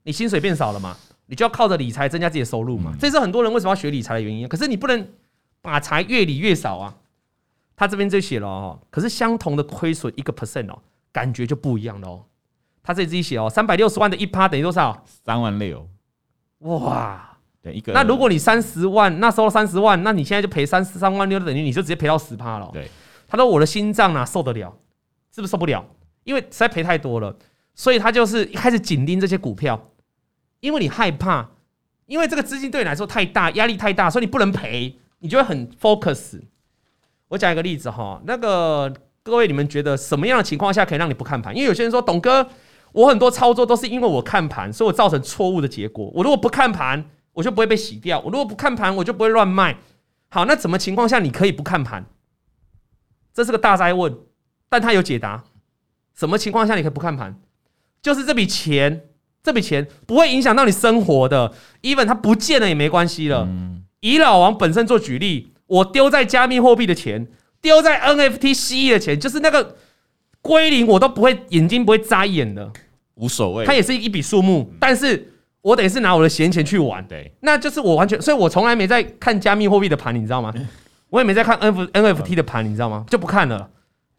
[0.02, 0.96] 你薪水变少了嘛，
[1.30, 4.48] 你就要靠着理财增加自己的收入嘛，这是很多人为什么要学理财的原因。
[4.48, 5.08] 可是你不能
[5.62, 6.96] 把财越理越少啊。
[7.76, 12.24] 他这边就写了哦，可是相同的亏损一个 percent 哦，感觉就不一样了哦。
[12.82, 15.02] 他这里自己写哦，三百六十万的一趴等于多少？
[15.06, 15.88] 三万六。
[16.58, 17.92] 哇，对一个。
[17.92, 22.68] 那如果你三十万，那收了三十万，那你现在就赔三十三万六，等于你就直接赔到十趴了。
[22.72, 22.90] 对，
[23.28, 24.76] 他说我的心脏哪受得了？
[25.32, 25.82] 是不是受不了？
[26.24, 27.34] 因为实在赔太多了，
[27.74, 29.88] 所以他就是一开始紧盯这些股票，
[30.60, 31.50] 因为你害怕，
[32.06, 36.40] 因为这个资金对你来说太大，压力太大，所以你不能赔，你就会很 focus。
[37.28, 38.92] 我讲一个例子哈，那个
[39.22, 41.54] 各位你们觉得什么样的情况下可以让你不看盘？
[41.54, 42.48] 因为有些人说，董哥，
[42.92, 46.10] 我很多操作都是因为我看盘，所以我造成错误的结果。
[46.14, 49.78] 我如果不看盘，我就不会被洗掉；我如果不看盘，我就不会乱卖。
[50.28, 52.04] 好，那什么情况下你可以不看盘？
[53.32, 54.18] 这是个大哉问，
[54.68, 55.44] 但他有解答。
[56.14, 57.40] 什么情况下你可以不看盘？
[58.02, 59.09] 就是这笔钱，
[59.42, 63.48] 这笔钱不会影响到你生活的，even 它不见了也没关系了。
[64.00, 67.26] 以老王本身做举例，我丢在加密货币的钱，
[67.60, 69.76] 丢在 NFT 蜥蜴的钱，就是那个
[70.42, 72.70] 归零，我都不会眼睛不会眨一眼的，
[73.14, 73.64] 无所谓。
[73.64, 80.52] 它也是一笔数目，但是我等于是拿我的闲钱去玩，对，那就是我完全，所以我从来没在看加密货币的盘，你知道吗？
[81.10, 83.04] 我也没在看 N NFT 的盘，你知道吗？
[83.10, 83.68] 就不看了。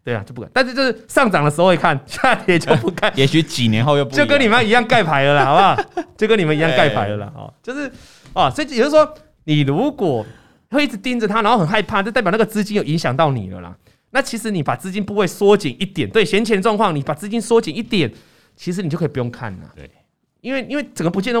[0.04, 0.50] 对啊，就不敢。
[0.52, 3.12] 但是就是上涨的时候会看， 下跌就不看。
[3.16, 6.04] 也许几年后又不就跟你们一样盖牌了啦，好不好？
[6.18, 7.32] 就跟你们一样盖牌了啦。
[7.36, 7.90] 哦，就是
[8.32, 10.26] 啊，所以也就是说，你如果
[10.70, 13.76] 会一直盯着它，然后很害怕，就代表那个资金有影响到你了啦。
[14.10, 18.12] 那其实你把资金部位缩紧一点，对闲钱状况，你把资金缩紧一点，
[18.56, 19.70] 其实你就可以不用看了。
[19.76, 19.88] 对，
[20.40, 21.40] 因为因为整个不见都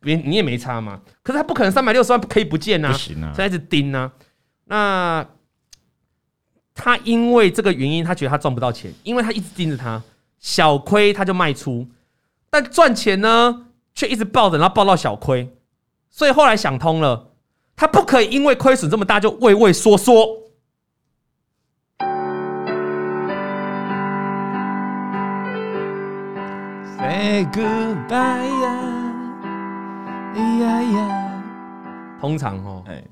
[0.00, 1.00] 别你也没差嘛。
[1.22, 4.12] 可是它不可能三百六十万可以不见呐，不行啊，所以一直盯呢。
[4.66, 5.26] 那。
[6.74, 10.02] 他因为这个原因，他觉得他赚不到钱，因为他一直盯着他，
[10.40, 11.86] 小亏他就卖出，
[12.50, 15.48] 但赚钱呢却一直抱着，然后抱到小亏，
[16.10, 17.28] 所以后来想通了，
[17.76, 20.42] 他不可以因为亏损这么大就畏畏缩缩。
[26.98, 28.66] Say goodbye 呀，
[30.60, 31.42] 呀呀，
[32.20, 33.04] 通常哦，哎，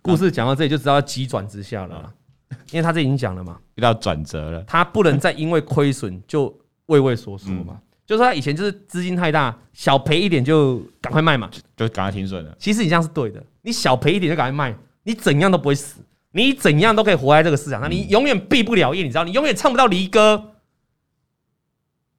[0.00, 2.14] 故事讲到这里就知道要急转直下了。
[2.72, 6.54] 因为他这已经讲了嘛，遇到转折了，他不能再因为亏损就
[6.86, 7.74] 畏畏缩缩嘛。
[7.74, 12.54] 嗯、就是说他以前就是资金太大，小赔一点就赶快卖嘛，就赶快停损了。
[12.58, 16.00] 其实你这样是对的，你小赔一点就赶快卖，你怎样都不会死，
[16.32, 20.52] 你怎样都可以活在这个市场上，你永远毕不了业，你知道，你永远唱不到离歌。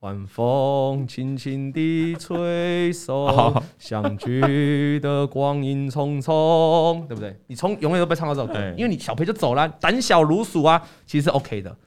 [0.01, 7.39] 晚风轻轻地吹送， 相聚的光阴匆匆，对不对？
[7.45, 11.77] 你从永远都被唱到这首歌，因为你小赔就走了，胆小如鼠啊，其实是 OK 的，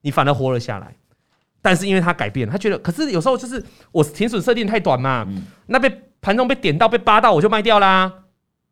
[0.00, 0.96] 你反而活了下来。
[1.60, 5.28] 但是因为他改变了，他觉得，可是有时候就是我停损设定太短嘛，
[5.66, 8.10] 那被盘中被点到被扒到，我就卖掉啦。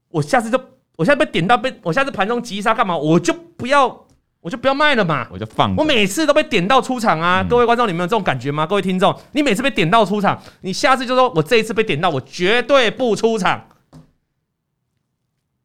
[0.08, 0.58] 我下次就，
[0.96, 2.96] 我下次被点到被，我下次盘中急杀干嘛？
[2.96, 4.05] 我就不要。
[4.46, 5.74] 我就不要卖了嘛，我就放。
[5.74, 7.44] 我每次都被点到出场啊！
[7.50, 8.64] 各位观众，你们有这种感觉吗？
[8.64, 13.66] 各位听众，你每次被点到出场，你下次就说我这一次被点到，我绝对不出场。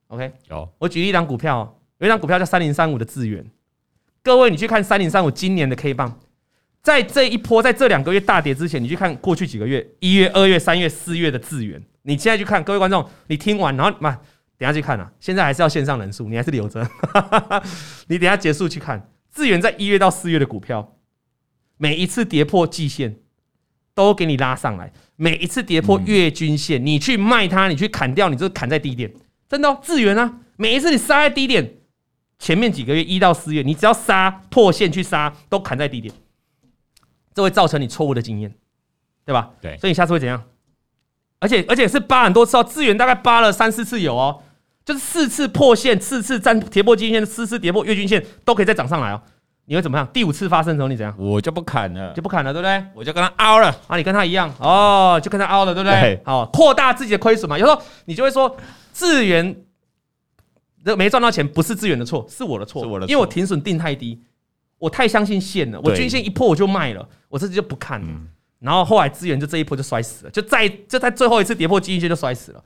[0.08, 0.68] OK，有。
[0.80, 3.46] 我举一档股票，有一档股票叫三零三五的智原。
[4.24, 6.20] 各位，你去看三零三五今年的 K 棒，
[6.82, 11.80] 在这一波，在这两个月大跌之前，你去看过去几个月，一月、二月、三月、四月的智原。
[12.02, 14.18] 你现在去看，各位观众，你听完然后嘛。
[14.62, 15.12] 等下去看啊！
[15.20, 16.88] 现在还是要线上人数，你还是留着。
[18.08, 20.98] 你等下结束去看，智源在一月到四月的股票，
[21.78, 23.16] 每一次跌破季线，
[23.96, 29.12] 都给你拉上来；每一次跌破月均线，你去卖它，你去砍掉，你就砍在低点。
[29.50, 30.32] 真的哦，智源啊！
[30.58, 31.78] 每一次你杀在低点，
[32.38, 36.14] 前面几个月一到四月，你只要杀破线去杀，都砍在低点，
[37.34, 38.54] 这会造成你错误的经验，
[39.26, 39.54] 对吧？
[39.60, 40.44] 对，所以你下次会怎样？
[41.40, 44.44] 而且而且是扒很多次哦，资源大概扒了三四次有哦，
[44.84, 49.22] 就是四次破线，四次站跌破均线，四次跌破月均线，都可以再涨上来哦。
[49.66, 50.06] 你会怎么样？
[50.12, 51.16] 第五次发生的时候你怎样？
[51.18, 52.84] 我就不砍了，就不砍了，对不对？
[52.96, 53.96] 我就跟他凹了啊！
[53.96, 56.02] 你跟他一样哦，就跟他凹了，对不对？
[56.02, 57.58] 对好，扩大自己的亏损嘛。
[57.58, 58.54] 有时候你就会说，
[58.92, 59.56] 资源
[60.84, 64.20] 这没赚到钱，不是资源的错，是我的错，是我的错，因为我停损定太低，
[64.80, 68.08] 我太相信线了，我均线一破我就卖了，我这次就不看了。
[68.10, 68.28] 嗯、
[68.60, 72.62] 然后后来资源就这一波就摔死了，就在就在最后一次跌破均线就摔死了。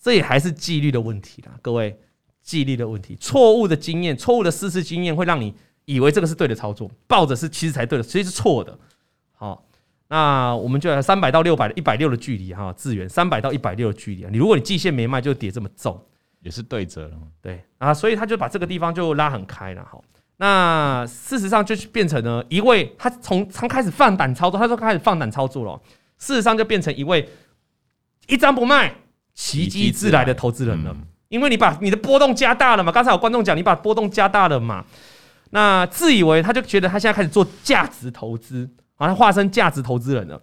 [0.00, 1.96] 这也还是纪律的问题啦，各位，
[2.42, 5.54] 纪律的问题，错误的经验，错误的试试经验会让你。
[5.86, 8.78] 以为这个是对的操作，抱着是其实才对的，其实是错的。
[9.32, 9.66] 好，
[10.06, 14.30] 那我们就来三百到六百的一百六的距离哈，资源三百到一百六的距离啊。
[14.30, 16.00] 你如果你季线没卖，就跌这么重，
[16.42, 17.18] 也是对折了。
[17.42, 19.84] 对啊，所以他就把这个地方就拉很开了。
[19.90, 20.04] 好，
[20.36, 25.80] 那事实上就变成了一位他从刚开始放胆操作，他说开始放胆操作了，
[26.18, 27.28] 事实上就变成一位
[28.28, 28.94] 一张不卖，
[29.40, 30.94] 奇迹自来的投资人了。
[31.28, 34.84] 因为你把你的波动加大了嘛，刚才有观众讲你把波动加大了嘛。
[35.48, 40.38] 那自以为他就觉得他现在开始做价值投资，好像化身价值投资人了。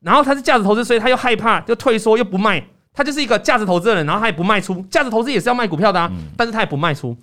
[0.00, 2.62] 然后他是价值投资，所以他又害怕，又退缩，又不卖。
[2.92, 4.82] 他就是一个价值投资人，然后他也不卖出。
[4.90, 7.16] 价值投资也是要卖股票的啊，但是他也不卖出。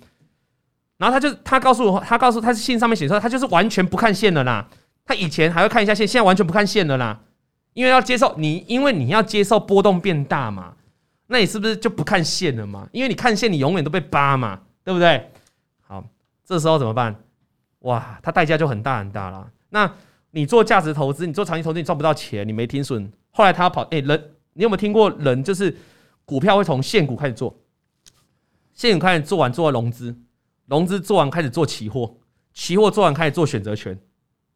[0.98, 4.66] 然后他就他告诉我，他告诉他是信上面写说，他就是完全不看线的啦。
[5.04, 7.20] 他以前还会看一下线，现在完全不看线的啦。
[7.74, 10.74] 因为要接受你，因为你要接受波动变大嘛，
[11.26, 12.88] 那你是不是就不看线了嘛？
[12.92, 15.30] 因为你看线，你永远都被扒嘛，对不对？
[15.82, 16.02] 好
[16.44, 17.14] 这时候怎么办？
[17.80, 19.50] 哇，它代价就很大很大了。
[19.68, 19.92] 那
[20.30, 23.12] 你做价值投资，你做长期投资，你赚不到钱，你没停损。
[23.30, 25.76] 后来他跑，哎，人，你有没有听过人就是
[26.24, 27.54] 股票会从现股开始做，
[28.72, 30.16] 现股开始做完做完融资，
[30.66, 32.16] 融资做完开始做期货，
[32.52, 33.92] 期货做完开始做选择权，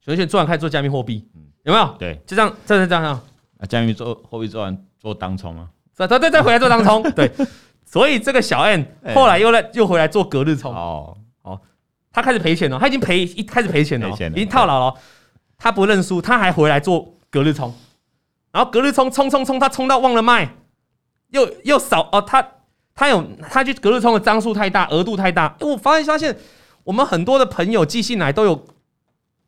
[0.00, 1.28] 选择权做完开始做加密货币，
[1.68, 1.94] 有没有？
[1.98, 3.04] 对，就这样，这样这样。
[3.04, 3.20] 啊，
[3.68, 5.68] 江鱼做货币做完做当冲啊？
[5.96, 7.02] 对对对，再回来做当冲。
[7.12, 7.30] 对，
[7.84, 10.74] 所以这个小 N 后来又来又回来做隔日冲。
[10.74, 11.14] 哦。
[12.10, 14.94] 他开始赔钱了，他已经赔一开始赔钱了，已经套牢了。
[15.56, 17.72] 他不认输，他还回来做隔日冲，
[18.50, 20.48] 然后隔日冲冲冲冲，他冲到忘了卖，
[21.28, 22.20] 又又少哦。
[22.22, 22.44] 他
[22.94, 25.54] 他有他去隔日冲的张数太大，额度太大。
[25.60, 26.36] 我发现发现
[26.82, 28.66] 我们很多的朋友寄信来都有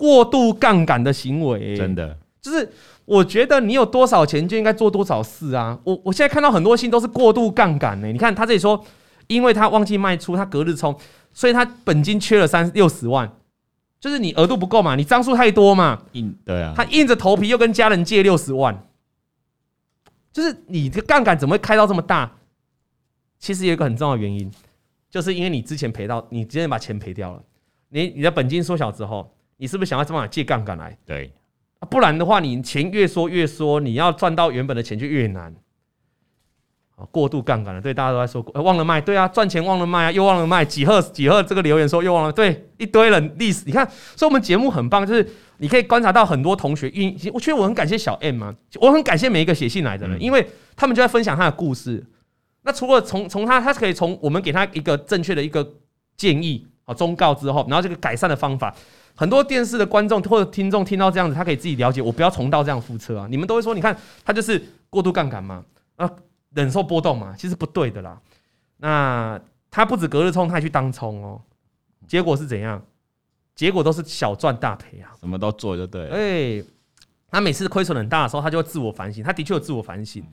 [0.01, 2.67] 过度杠杆的行为，真的就是
[3.05, 5.79] 我觉得你有多少钱就应该做多少事啊。
[5.85, 8.07] 我我现在看到很多信都是过度杠杆呢。
[8.07, 8.83] 你看他这里说，
[9.27, 10.99] 因为他忘记卖出，他隔日冲。
[11.35, 13.31] 所以他本金缺了三六十万，
[14.01, 18.89] 就是你额度不够嘛，你张数太多嘛，硬对啊，他硬着头皮又跟家人借六十万，
[20.33, 22.33] 就是你这杠杆怎么会开到这么大？
[23.39, 24.51] 其实有一个很重要的原因，
[25.11, 27.43] 就是因为你之前赔到，你之前把钱赔掉了，
[27.91, 30.97] 你你的本金缩小之后，你是不是想要这么借杠杆来？
[31.05, 31.31] 对，
[31.91, 35.55] 不然的话，你钱越缩越缩，你要赚到原本的钱就越难。
[37.11, 45.27] 过度杠杆了，对，大家都在说过，忘了卖，对啊，赚钱忘了卖啊，又忘了卖，几贺几贺这个留言说又忘了，对，一堆人历史，你看，所以我们节目很棒，就是
[45.59, 50.47] 你可以观察到很多同学，运我觉得我很感谢小 M 啊，我很感谢每一个写信来的人，因为
[50.77, 52.07] 他们就在分享他的故事。
[52.63, 55.67] 那除了从从他，他可以从我们给他一个正确的一个
[56.19, 58.75] 建议啊忠告之后，然后这个改善的方法，
[59.15, 63.27] 很多电视的观众或者听众听到这样子，他可以自己了解，我不要重蹈这样覆辙啊。
[63.31, 65.65] 你们都会说，你看他就是过度杠杆嘛，
[65.97, 66.11] 啊。
[66.53, 68.21] 忍受波动嘛，其实不对的啦。
[68.79, 71.41] 那他不止隔日冲，他还去当冲哦。
[72.09, 72.83] 结果是怎样？
[73.55, 75.13] 结果都是小赚大赔啊。
[75.21, 76.17] 什么都做就对了。
[76.17, 76.65] 哎，
[77.31, 79.23] 他每次亏损很大的时候，他就会自我反省。
[79.23, 80.25] 他的确有自我反省，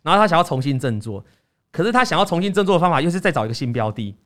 [0.00, 1.22] 然后他想要重新振作。
[1.70, 4.16] 可是他想要重新振作的方法，又是再找一个新标的，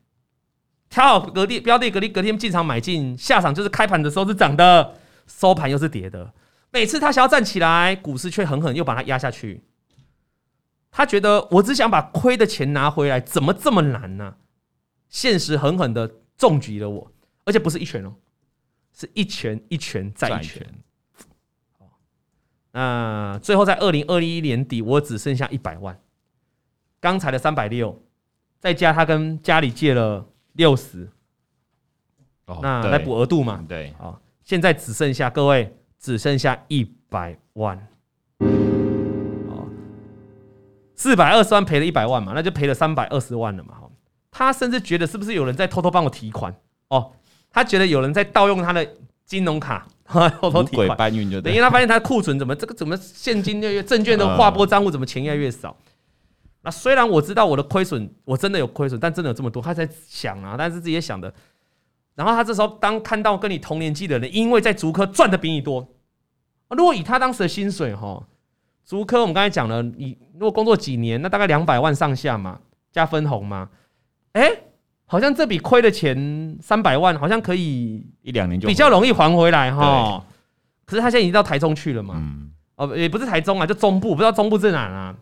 [0.91, 6.35] 挑好隔地标的，隔天隔天进场买进，下场就是开盘的时候是涨的，收盘又是跌的。
[6.73, 9.63] 每次他想要站起来，股市却狠狠又把他压下去。
[10.91, 14.35] 他觉得我只想把亏的钱拿回来，怎么这么难呢？
[15.09, 17.13] 现实狠狠的重击了我，
[17.45, 18.15] 而且不是一拳哦，
[18.93, 20.67] 是一拳一拳再一拳。
[22.73, 26.01] 那最后在二零二一年底，我只剩下一百万，
[27.01, 28.03] 刚才的三百六，
[28.59, 31.09] 再加他跟家里借了六十，
[32.63, 33.65] 那来补额度嘛？
[33.69, 37.87] 对，好，现在只剩下各位只剩下一百万。
[40.95, 43.75] 四百二十万赔了一百万嘛，那就赔了三百二十万了嘛。
[44.31, 46.55] 他甚至觉得是不是有人在偷偷帮我提款
[46.89, 47.13] 哦？
[47.51, 48.87] 他觉得有人在盗用他的
[49.25, 49.87] 金融卡，
[50.41, 51.53] 偷偷提款搬运就对。
[51.53, 55.75] 等于他发现他的库存怎么这个怎么现金越越证券的划拨账户怎么钱越来越少。
[56.63, 61.33] 那虽然我知道我的亏损，我真的有亏损，但真的有这么多，他在想啊，但是自己也想的。
[62.15, 65.89] 然后他这时候当看到跟你同年纪的人，因为在竹科赚的比你多，
[66.71, 68.27] 如果以他当时的薪水哈。
[68.83, 72.59] 竹科我们刚才讲了，你如果工作几年，那大概两百万上下嘛，
[72.91, 73.69] 加分红嘛，
[74.33, 74.63] 哎、欸，
[75.07, 80.25] 好像这笔亏的钱三百万，好像可以一两年就比较容易还回来哈。
[80.85, 85.17] 可是他现在已经到台中去了嘛，嗯、哦，也不是台中啊，就中部，不知道中部在哪啊。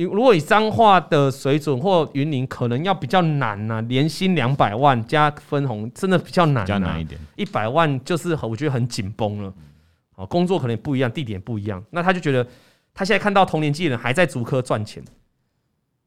[0.00, 3.80] 你如果以彰化的水准或云林，可能要比较难呐、啊。
[3.82, 7.20] 年薪两百万加分红，真的比较难、啊，比较难一点。
[7.36, 9.52] 一百万就是我觉得很紧绷了。
[10.14, 11.84] 哦，工作可能也不一样，地点不一样。
[11.90, 12.42] 那他就觉得，
[12.94, 15.04] 他现在看到同年纪的人还在竹科赚钱，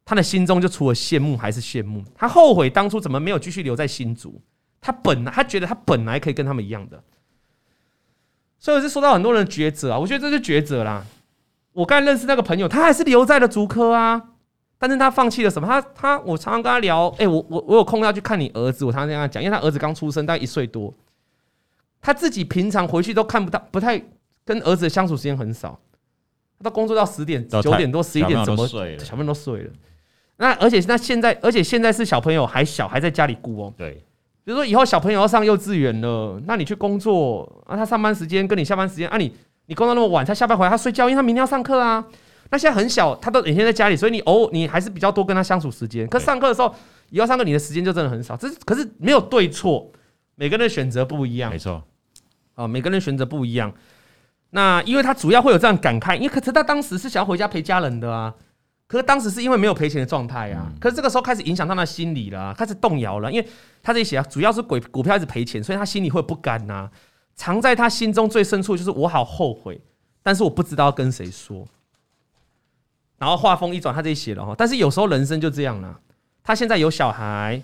[0.04, 2.04] 他的心中就除了羡慕还是羡慕。
[2.16, 4.42] 他后悔当初怎么没有继续留在新竹。
[4.82, 7.04] 他本来他觉得他本来可以跟他们一样的。
[8.58, 11.06] 所以我就说到很多人的抉择啊，我觉得这是抉择啦。
[11.74, 14.22] 我刚才认识那个朋友，他还是留在了竹科啊，
[14.78, 15.68] 但是他放弃了什么？
[15.68, 20.94] 他他，我常常跟他聊，哎、欸，我我我有空要去看你儿子，我常常跟他讲，因为他儿子刚出生，大概一岁多，
[22.00, 24.00] 他自己平常回去都看不到，不太
[24.46, 25.80] 跟儿子的相处时间很少，
[26.60, 28.68] 他都工作到十点、九点多、十一点，怎么
[29.00, 29.72] 小朋友都睡了？
[30.38, 33.74] 那而且那现在，而且现在是小朋友还小，还在家里顾哦。
[33.76, 34.04] 对，
[34.44, 39.34] 比如说以后小朋友要上幼稚园了，那你去工作啊，他上班时间跟你下班时间啊，你。
[39.68, 42.06] 你工作那么晚，他下班回来他睡觉，因为他明天要上课啊。
[42.50, 46.08] 那现在很小，他都每天在家里，所以你偶尔你还是比较多跟他相处时间。
[46.08, 46.76] 可是上课的时候，
[47.10, 48.38] 以后上课你的时间就真的很少。
[48.38, 49.92] 这是可是没有对错，
[50.36, 51.50] 每个人的选择不一样。
[51.50, 51.84] 没错，
[52.54, 53.74] 啊，每个人选择不一样。
[54.52, 58.32] 那因为他主要会有这样感慨，因为可是他当时是想要回家陪家人的啊。
[58.86, 60.72] 可是当时是因为没有赔钱的状态啊。
[60.80, 63.32] 可是这个时候开始影响他的心理了啊，开始动摇了。
[63.32, 63.48] 因为
[63.82, 66.88] 他这里写啊，主要是股股票一直赔钱，所以他心里会不甘呐。
[67.36, 69.82] 藏在他心中最深处就是我好后悔，
[70.22, 71.68] 但是我不知道跟谁说。
[73.18, 76.00] 然后话锋一转，他这里写了哈，但是有时候人生就这样了。
[76.44, 77.62] 他现在有小孩，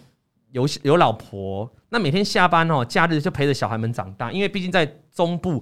[0.51, 4.31] 有有老婆，那每天下班哦，假日就陪着小孩们长大。
[4.31, 5.61] 因为毕竟在中部，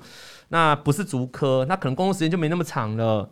[0.49, 3.29] 那不是竹科，那可能工作时间就没那么长了。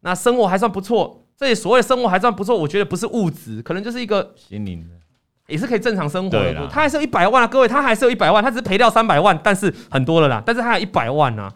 [0.00, 4.94] 那生活还算不错，这里所谓生活还算不错，我觉得不是物质，可能就是一个心灵的。
[5.46, 11.52] 也是可以正常生活的，他还是有一百万啊，各位，他还是有一百万，他只是赔掉三百万，但是很多了啦，但是他还有一百万啊，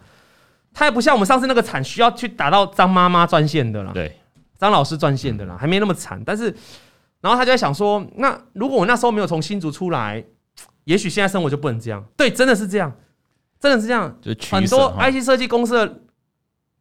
[0.73, 4.19] 他也不像我们上次那个惨，需要去打到张妈妈专线的啦，对，
[4.59, 6.53] 张老师专线的啦，还没那么惨，但是，
[7.21, 10.23] 然后他就在想说，那如果我那时候没有从新竹出来，
[10.83, 12.93] 也许现在生活就不能这样，对，真的是这样，
[13.59, 14.15] 真的是这样，
[14.51, 16.01] 很多 IC 设计公司的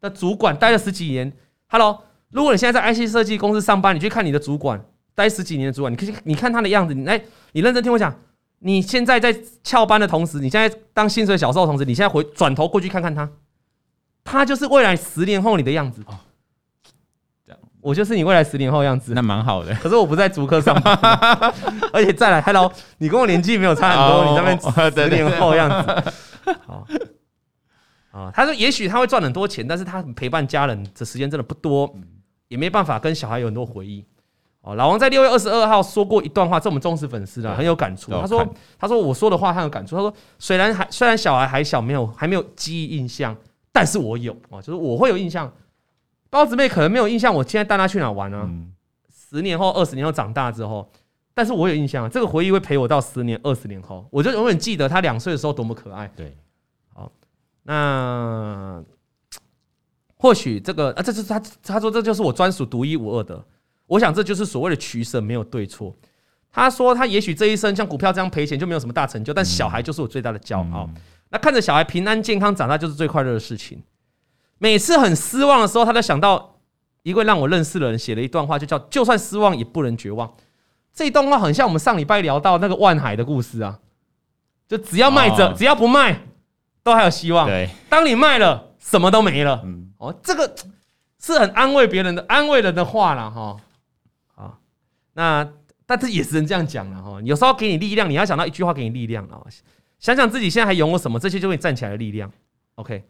[0.03, 1.33] 的主管待了十几年
[1.69, 4.85] ，Hello，如果你现在在 IC 设计公司上班，你去看你的主管。
[5.19, 8.15] 待十几年的主管，你可以你看他的样子，你来，你认真听我讲。
[8.61, 13.29] 你现在在翘班的同时，你现在当薪水小受的同时，你现在回转头过去看看他，
[14.23, 16.03] 他就是未来十年后你的样子。
[16.07, 16.19] 哦，
[17.47, 19.75] 这样，我就是你未来十年后的样子，那蛮好的。
[19.75, 20.97] 可是我不在足科上班，
[21.93, 26.13] 而且再来，Hello，你跟我年纪没有差很多，哦、你那边十年后的样子。
[26.67, 26.87] 好，
[28.11, 31.95] 啊，他说也许他会赚很多钱，但是他陪伴家人的时间真的不多，
[32.49, 34.05] 也没办法跟小孩有很多回忆。
[34.69, 38.11] 哦，老王在六月二十二号说过一段话，这我们忠实粉丝啊，很有感触。
[38.11, 38.47] 他说
[38.79, 39.97] ：“他说我说的话他有感触。
[39.97, 43.35] 他说虽然还虽然小孩还小，没有还没有记忆印象，
[43.73, 45.51] 但是我有啊，就是我会有印象。
[46.29, 48.43] 包子妹可能没有印象，我现在带她去哪玩呢？
[48.45, 48.71] 嗯、
[49.11, 50.87] 十年后、二十年后长大之后，
[51.33, 56.07] 但是我有印象，这个回忆会陪我到十年、二十年后，我就永远记得他两岁的时候多么可爱。
[56.15, 56.37] 对，
[56.93, 57.11] 好，
[57.63, 58.85] 那
[60.19, 63.43] 或许这个啊，这是他他说这就是我专属独一无二的。”
[63.89, 65.93] 我想这就是所谓的取舍，没有对错。
[66.51, 70.89] 他说他也许这一生像股票这样赔钱就没有什么大成就，但小孩就是我最大的骄傲。
[71.31, 73.83] 那看着小孩平安健康长大就是最快乐的事情。
[74.59, 76.59] 每次很失望的时候，他都想到
[77.03, 80.33] 一位让我认识的人写了一段话，就叫“就算失望也不能绝望”。
[80.93, 83.79] 这一段话很像我们上礼拜聊到那个万海的故事啊，
[84.67, 86.27] 就只要卖着，只要不卖，
[86.83, 87.47] 都还有希望。
[87.47, 89.63] 对，当你卖了，什么都没了。
[89.99, 90.53] 哦，这个
[91.21, 93.57] 是很安慰别人的、安慰人的话了哈。
[95.19, 95.53] 那，
[95.85, 97.21] 但是也只能这样讲了哈。
[97.25, 99.43] 有时候给你力量，你要想到一句话给你力量啊。
[99.99, 102.31] 想想自己现在还拥有什么，这些就会站起来的力量。
[102.77, 103.03] OK，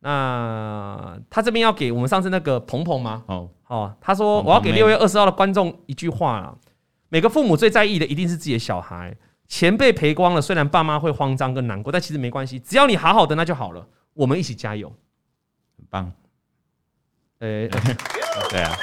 [0.00, 3.22] 那他这边要给我们上次那个鹏鹏吗？
[3.26, 6.56] 哦，哦，他说我要给六月二十号的观众一句话啊。
[7.10, 9.14] 每个父母最在意的一定是自己的小孩，
[9.46, 13.86] 钱被赔光了，虽然爸妈会慌张跟难过，但其实没关系，只要你好好的那就好了。
[14.14, 14.88] 我们一起加油，
[15.76, 16.10] 很棒。
[17.40, 17.68] 诶，
[18.48, 18.74] 对啊。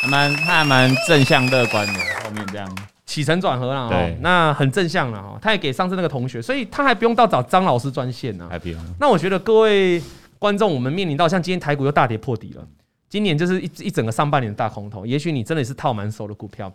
[0.00, 5.38] 还蛮，他还蛮正向乐观的，后面这样起承转合了，对，那很正向了哈。
[5.40, 8.80] 他也给上次那个同学，所以他还不用到找张老师专线呢，还不用。
[8.98, 10.02] 那我觉得各位
[10.38, 12.66] 观众，我们面临到像今天台股又大跌破底了，
[13.08, 16.70] 今年就是一一整个上半年的大空头，也许你真的是套满手的股票，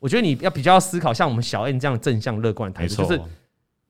[0.00, 3.20] 我觉得你要比较思考，像我们小 N 这样正向乐观的态度，就是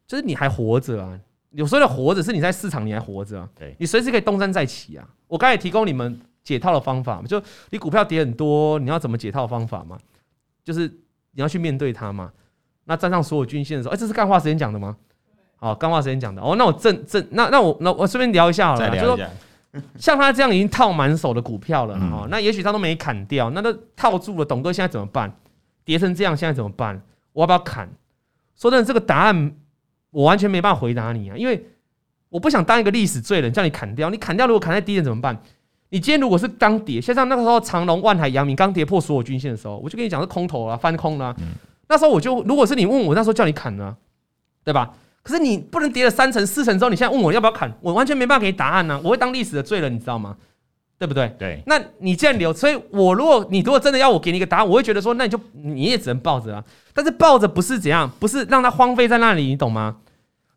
[0.06, 1.18] 就是你还活着啊，
[1.52, 5.08] 有时候的活着是你在市场你还活着啊，对，你随时可以东山再起啊。
[5.28, 9.98] 我刚才提供你们解套的方法，就你股票跌很多，你要怎么解套方法嘛？
[10.62, 10.86] 就是
[11.32, 12.30] 你要去面对它嘛。
[12.84, 14.96] 那站上所有均线的时候，哎、欸，这是干话时间讲的吗？
[15.56, 16.40] 好，干话时间讲的。
[16.40, 19.18] 哦，那我正正，那那我那我顺便聊一下好了，就说
[19.98, 24.44] 像他这样已经套满手的股票了啊、嗯哦，那也许他都没砍掉，那都套住了。
[24.44, 25.34] 董哥现在怎么办？
[25.84, 27.02] 跌成这样，现在怎么办？
[27.32, 27.88] 我要不要砍？
[28.56, 29.52] 说真的，这个答案
[30.10, 31.66] 我完全没办法回答你啊，因为
[32.28, 34.10] 我不想当一个历史罪人，叫你砍掉。
[34.10, 35.36] 你砍掉，如果砍在低点怎么办？
[35.88, 41.36] 你今天如果是刚跌，像像那个时候长隆、万海、阳明刚跌破所有均线的时候，我就跟你讲是空头啊，翻空了、啊。
[41.38, 41.46] 嗯、
[41.88, 43.96] 那时候我就，如果是你问我，那时候叫你砍呢、啊，
[44.64, 44.92] 对吧？
[45.22, 49.00] 可是你不能跌了三成、四成之后，你现在问我要不要砍，我完全没办法给你答案呢、啊。
[49.02, 50.36] 我会当历史的罪人，你知道吗？
[50.98, 51.28] 对不对？
[51.38, 51.62] 对。
[51.66, 56.64] 那你既然留，所以我如果你如果真的要我给你一个答案，我会觉得说，那你就你也只能抱着啊。
[56.94, 59.96] 但是抱着不是怎样，不是让它荒废在那里，你懂吗？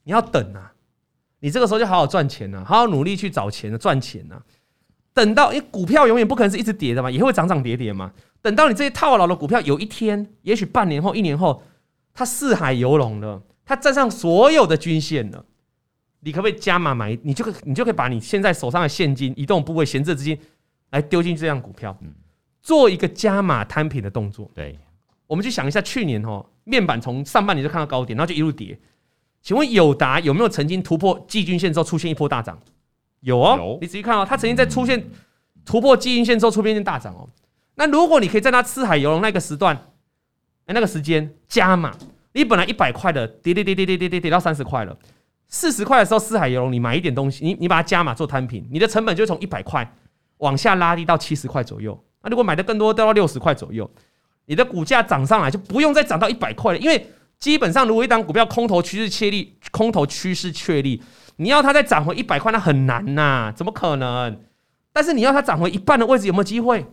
[0.03, 0.71] 你要等啊，
[1.39, 4.41] 你这个时候就好好赚钱啊，好好努力去找钱赚钱啊。
[5.19, 8.09] 等到因为股票永远不可能是一直跌的嘛，也会涨涨跌跌嘛。
[8.41, 11.61] 等到你这些套牢的股票有一天，也许半年后、一年后，
[12.13, 15.43] 它四海游龙了，它站上所有的均线了。
[16.21, 17.19] 你可不可以加码买？
[17.21, 20.39] 你就可你就可以把你现在手上的现金、移动部位、闲置资金
[20.91, 21.93] 来丢进这样股票，
[22.61, 24.49] 做一个加码摊平的动作。
[24.53, 24.79] 对，
[25.27, 28.79] 我们去想一下，去年哦，面板从上半年就看到高点，然后就一路跌。
[29.41, 32.57] 请问友达有没有曾经突破季均线之后出现一波大涨？
[33.21, 35.09] 有哦，有你仔细看哦，它曾经在出现
[35.65, 37.27] 突破季均线之后出现一大涨哦。
[37.75, 39.75] 那如果你可以在它四海游龙那个时段，
[40.65, 41.95] 哎，那个时间加码，
[42.33, 44.97] 你本来一百块的跌跌跌跌跌跌跌跌到三十块了。
[45.47, 49.91] 四十块的时候，四海游龙，你买一点东西，你你把它加码做摊平，你的成本就从一百块
[50.37, 51.99] 往下拉低到七十块左右。
[52.21, 53.89] 那如果买的更多，掉到六十块左右，
[54.45, 56.77] 你的股价涨上来就不用再涨到一百块了。
[56.77, 57.07] 因为
[57.39, 61.01] 基本上，如果一档股票空头趋势确立，空头趋势确立，
[61.41, 64.41] 你要它再涨回一百块，那很难呐、啊，怎么可能？
[64.91, 66.85] 但是你要它涨回一半的位置，有没有机会？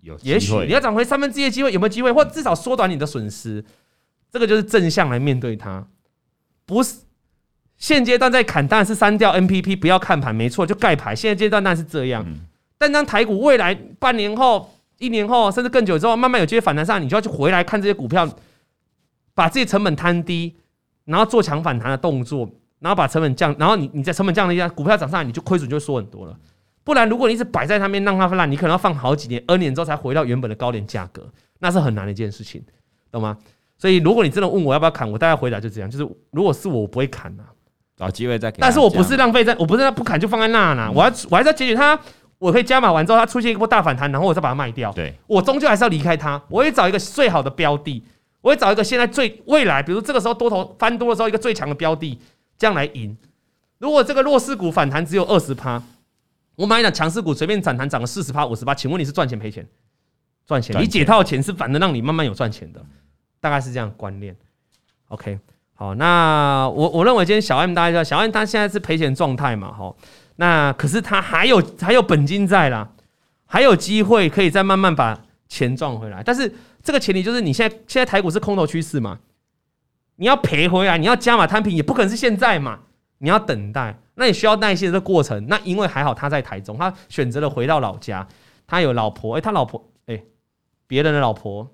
[0.00, 2.10] 有，也许你要涨回三分之一的机会，有没有机会？
[2.10, 3.62] 或至少缩短你的损失，
[4.30, 5.86] 这个就是正向来面对它，
[6.64, 7.00] 不是。
[7.76, 11.16] 现阶段在砍，当然是删掉 NPP，不要看盘，没错，就盖牌。
[11.16, 12.24] 现在阶段当然是这样，
[12.78, 18.28] 但当台股未来半年后、一年后，甚至更久之后，慢慢有机会反弹上，你就要去回来看这些股票，
[19.34, 20.54] 把自己成本摊低，
[21.06, 22.48] 然后做强反弹的动作，
[22.82, 26.36] 然后把成本降，然后你你在成本降了一下，股票涨上来，你就亏损就会缩很多了。
[26.84, 31.26] 不然，如果你一直摆在那边让它烂，你可能要放好几年、N 年之后才回到原本的高点价格，
[31.60, 32.62] 那是很难的一件事情，
[33.10, 33.38] 懂吗？
[33.78, 37.44] 所以，如果你真的问我要不要砍，我大概回答就这样，就是如果是我，我不会砍啊。
[37.94, 41.96] 找机会再给，但是我不是浪费在，我不是不砍就放在那呢，我要我还是要解决它，
[42.38, 44.90] 我可以加码完之后，它出现一波大反弹，然后我再把它卖掉。
[44.92, 48.02] 对，我终究还是要离开它，我会找一个最好的标的，
[48.40, 52.18] 我会找一个现在最未来，比如这个时候多头翻多的时候，一个最强的标的，
[52.58, 53.16] 这样来赢。
[53.78, 55.82] 如果这个弱势股反弹只有二十趴，
[56.56, 59.66] 我买一档强势股随便反弹涨个四十趴、五十趴，请问你是赚钱赔钱？
[60.46, 62.84] 赚钱，你解套钱是反正让你慢慢有赚钱的，
[63.40, 64.36] 大概是这样观念。
[65.08, 65.38] OK。
[65.74, 69.92] 好，那我我认为今天小 M 大家知道，小 M 他现在是赔钱状态嘛，哈，
[70.36, 72.88] 那可是他还有还有本金在啦，
[73.46, 76.22] 还有机会可以再慢慢把钱赚回来。
[76.22, 79.18] 但是这个前提就是你现在现在台股是空头趋势嘛，
[80.16, 82.78] 你要赔回来，你要加码摊平，也不可能是现在嘛，
[83.18, 85.46] 你要等待，那你需要耐心的过程。
[85.48, 88.26] 那因为还好他在台中，他选择了回到老家，
[88.66, 90.22] 他有老婆，哎，他老婆，哎，
[90.86, 91.68] 别人的老婆。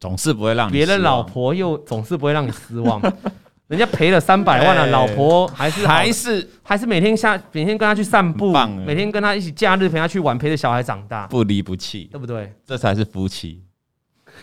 [0.00, 3.00] 总是不会让你别人老婆又总是不会让你失望，
[3.68, 8.52] 人家赔了三百万了，老婆还是还是还是每天下每天跟他去散步，
[8.84, 12.52] 每天跟他一起假日陪他去玩，陪着小孩长大，不离不弃，对不对？
[12.66, 13.62] 这才是夫妻。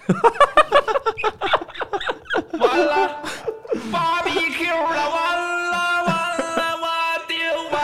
[2.59, 3.21] 完了
[4.25, 5.17] ，BBQ 了，完
[5.71, 6.87] 了完了，我
[7.27, 7.35] 丢
[7.71, 7.79] 完。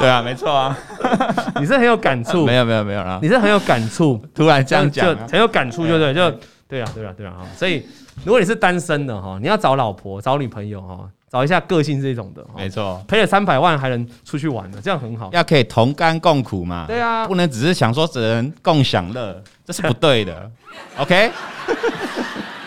[0.00, 0.76] 对啊，没错啊，
[1.60, 6.12] 你是很有感触，没有没有没有啦，你是很有感触，突然这样讲，很有感触，就对？
[6.14, 6.32] 就。
[6.68, 7.46] 对啊，对啊，对啊，哈！
[7.56, 7.82] 所以
[8.26, 15.30] 如果你是单身的哈，你要找老婆、找女朋友哈，找一下个性这种的，没错，赔了三百万还能出去玩的，这样很好。
[15.32, 16.84] 要可以同甘共苦嘛？
[16.86, 20.50] 对啊，不能只是想说只能共享乐，这是不对的。
[21.00, 21.30] OK？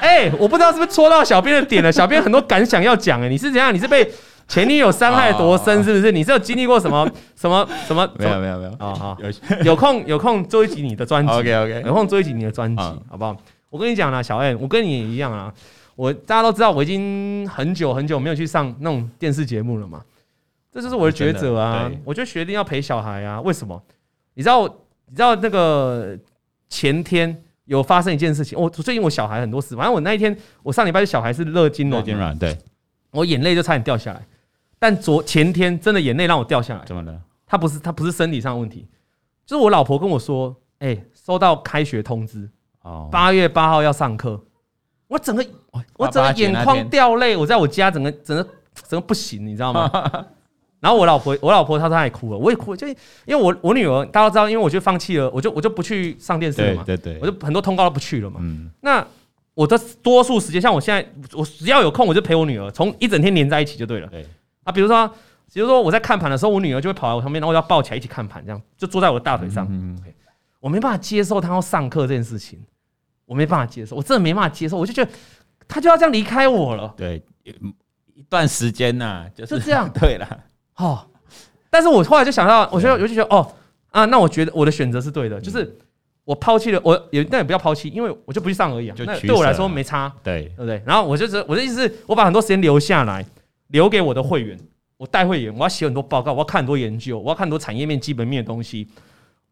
[0.02, 3.72] 哎，我不知道是不是戳到小编的点了，小编很多感想要讲哎，你是怎样？
[3.74, 4.12] 你是被
[4.47, 5.84] 前女友伤害多深？
[5.84, 6.12] 是不是？
[6.12, 8.10] 你是有经历过什么什么什么？
[8.18, 13.38] 没有没有没有啊好，有有空有空做一集你的专辑，OK OK，有空做一集你的专辑，好不好？
[13.70, 15.54] 我跟你讲啦，小 M，我跟你也一样啊。
[15.95, 20.02] 我大家都知道，我已经很久很久没有去上那种电视节目了嘛。
[20.74, 21.91] 这就是我的抉择啊。
[22.04, 23.39] 我就决定要陪小孩啊。
[23.41, 23.80] 为什么？
[24.34, 26.18] 你知道，你知道那个
[26.70, 28.59] 前天有发生一件事情。
[28.59, 32.57] 我最近我小孩很多事，反正我那一天，我上礼拜的小孩是热痙攣，热痙攣，对，
[33.11, 34.22] 我眼泪就差点掉下来。
[34.78, 36.84] 但昨前天真的眼泪让我掉下来。
[36.86, 37.17] 怎么了？
[37.47, 38.89] 他不是他不是生理上的问题，
[39.45, 42.49] 就是我老婆跟我说，哎、欸，收到开学通知，
[42.82, 44.43] 哦，八月八号要上课，
[45.07, 45.45] 我整个
[45.95, 48.43] 我整个眼眶掉泪，我在我家整个整个
[48.89, 49.89] 整个不行，你知道吗？
[50.82, 52.96] 然后我老婆我老婆她她也哭了，我也哭了，就因
[53.28, 59.08] 为我我女儿大家都知道，因为我就放弃了，我就我就不去上电视了嘛，对对对，我就很多通告都不去了嘛，嗯，那
[59.54, 64.26] 我的多数时间，像我现在我只要有空我就陪我女儿，从一整天黏在一起就对了，对
[64.66, 65.10] 啊，比如说。
[65.54, 69.68] 比如说我在看盘的时候，我女儿就会跑来我旁边，然后我要抱起来一起看盘，这样就坐在我的大腿上。
[69.70, 70.14] 嗯嗯.
[70.62, 72.58] 我没办法接受她要上课这件事情，
[73.26, 74.78] 我没办法接受，我真的没办法接受。
[74.78, 75.12] 我就觉得
[75.68, 76.94] 她就要这样离开我了。
[76.96, 79.92] 对，一段时间呐、啊，就是这样。
[80.00, 80.44] 对了，
[80.82, 81.08] 哦，
[81.70, 83.52] 但是我后来就想到，我觉得我就觉得哦
[83.92, 85.78] 啊，那我觉得我的选择是对的，就是
[86.26, 88.96] 我抛弃了，我也那也不要抛弃，因为我就不去上而已啊。
[89.00, 90.82] 那对我来说没差，对对不对？
[90.86, 93.26] 然后我就是我的意思是我把很多时间留下来，
[93.68, 94.58] 留给我的会员。
[94.98, 98.88] 我带会员，我要写很多报告，我要看很多研究，我要看很多产业面、基本面的东西，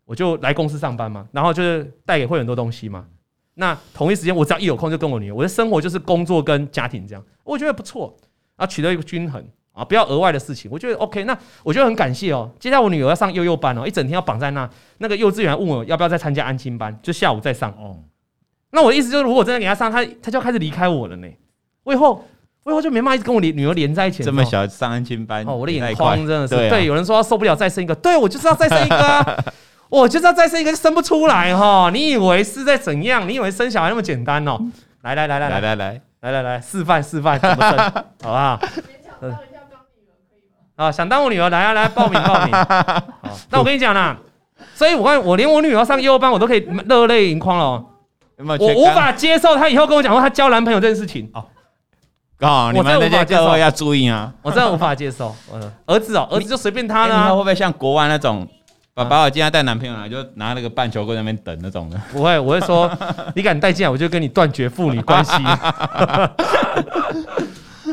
[0.06, 3.08] 我就来公司上班嘛，然后就是带给会员很多东西嘛。
[3.56, 8.16] 那同一时间，我只要一有空就跟我女儿，我的生活就是工作跟家庭这样，我觉得不错
[8.58, 9.44] 啊，取得一个均衡
[9.80, 11.24] 啊，不要额外的事情，我觉得 OK。
[11.24, 12.50] 那我觉得很感谢哦。
[12.60, 17.98] 接下来我女儿要上幼幼班哦，一整天要绑在那，那个幼稚园问我要不要再参加安亲班，就下午再上哦。
[18.72, 21.28] 那我的意思就是，如果真的给她上，她她就要开始离开我了呢。
[21.84, 22.26] 我以后。
[22.66, 24.22] 我以后就没办法一直跟我女女儿连在一起。
[24.22, 26.86] 这么小上安亲班哦，我的眼眶真的是对。
[26.86, 29.44] 有人说受不了再生一个，对我就是要再生一个啊！
[29.88, 31.90] 我就知道再生一个，就生不出来哈！
[31.92, 33.28] 你以为是在怎样？
[33.28, 34.60] 你以为生小孩那么简单哦？
[35.04, 37.78] 来来来来来来来来来来示范示范怎么生，
[38.22, 38.60] 好不好？
[40.80, 40.88] 嗯。
[40.88, 42.54] 啊，想当我女儿来啊来报名报名。
[42.54, 44.18] 好， 那我跟你讲啦，
[44.74, 47.86] 所以我看我连我女儿上幼儿班我都可以热泪盈眶了。
[48.58, 51.46] 我无法接受她以后跟我讲说她交男朋友这件事情哦。
[52.40, 54.32] 哦，你们那些教授要注意啊！
[54.42, 55.36] 我真的无法接受。
[55.86, 57.14] 儿子哦，儿子就随便他呢。
[57.14, 58.48] 他会不会像国外那种，
[58.94, 62.00] 爸爸我今天带男朋友来，就拿那个棒球棍在那边等那种的？
[62.14, 62.90] 不会，我会说，
[63.36, 65.34] 你敢带进来，我就跟你断绝父女关系。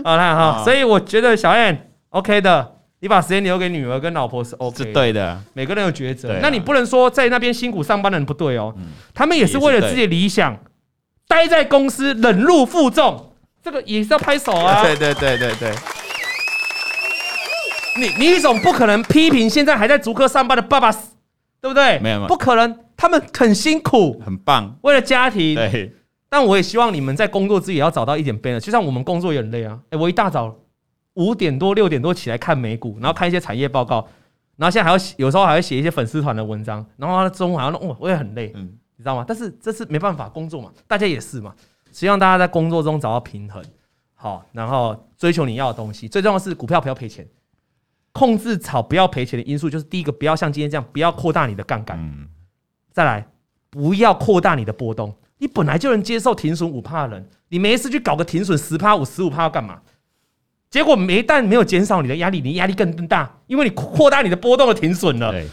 [0.05, 5.39] 好啦哈，所以我觉得小燕 OK 的，你把时间留给女儿跟老婆是 OK，是对的。
[5.53, 8.75] 每个人有抉择，那你不能说在那边辛苦上班的人不对哦。
[9.15, 10.59] 他们也是为了自己的理想，
[11.29, 13.33] 待在公司忍辱负重。
[13.63, 14.81] 这个也是要拍手啊！
[14.81, 15.73] 对对对对对，
[17.99, 20.93] 你你总不可能批评现在还在足科上班的爸爸，
[21.61, 21.99] 对不对？
[21.99, 25.57] 没有没有，不可能，他们很辛苦，很棒，为了家庭。
[25.57, 25.93] 对，
[26.31, 28.61] 但我也希望你们在工作之余也要找到一点悲乐。
[28.61, 30.55] 就像我们工作也很累啊，哎，我一大早
[31.17, 34.09] 五点多六点多起来看美股，然后看一些产业报告，
[34.57, 38.65] 然后现在还要写，有时候还要写一些粉丝团的文章，然后中午还要弄，我我也很累，嗯，
[38.97, 39.25] 你知道吗？
[39.27, 41.55] 但是这是没办法，工作嘛，大家也是嘛。
[41.91, 43.63] 希望大家在工作中找到平衡，
[44.15, 46.07] 好，然后追求你要的东西。
[46.07, 47.27] 最重要的是股票不要赔钱，
[48.13, 51.99] 控制炒不要赔钱的因素就是第一个，不要像今天这样，不要扩大你的杠杆。
[51.99, 52.29] 嗯。
[52.93, 53.27] 再来，
[53.71, 55.15] 不要扩大你的波动。
[55.39, 59.81] 你本来就能接受停损五趴的人，你没事去搞个停损十趴、五十五趴要干嘛？
[60.71, 65.31] 结果没但没有减少你的压力，你压力更更大，因为你扩大你的波动的停损了。
[65.33, 65.47] 对。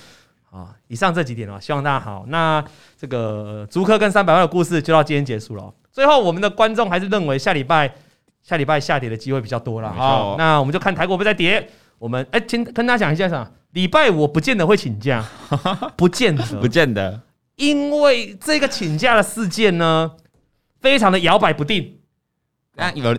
[0.52, 2.26] 啊，以上这几点哦，希望大家好。
[2.28, 2.64] 那
[2.96, 5.74] 这个足科跟三百万的故事就到今天结束了。
[5.92, 7.92] 最后，我们的观众还是认为下礼拜
[8.44, 9.92] 下礼拜下跌的机会比较多了。
[9.92, 11.68] 好，那我们就看台股会再跌。
[11.98, 13.50] 我们哎，先跟大家讲一下啥？
[13.72, 15.26] 礼拜五不见得会请假，
[15.98, 17.20] 不见得，不见得，
[17.56, 20.12] 因为这个请假的事件呢，
[20.80, 21.98] 非常的摇摆不定。
[22.76, 23.18] 那有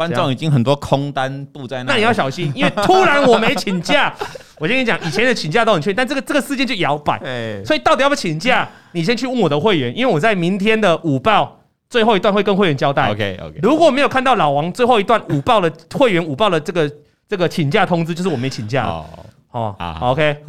[0.00, 4.10] 观众已经很多空单布在那，那你要小心，因为突然我没请假。
[4.58, 7.18] 我先跟你讲，以前的请假都很确定，但这个这个事件就摇摆。
[7.66, 8.66] 所以到底要不要请假？
[8.92, 11.58] 你先去问我的会员，因为我在明天的午报。
[11.90, 13.10] 最后一段会跟会员交代。
[13.10, 13.58] OK OK。
[13.62, 16.88] 如果没有看到老王最后一段午报的会员午报的这个
[17.28, 18.84] 这个请假通知，就是我没请假。
[18.84, 19.04] 哦
[19.50, 20.36] 哦好 OK。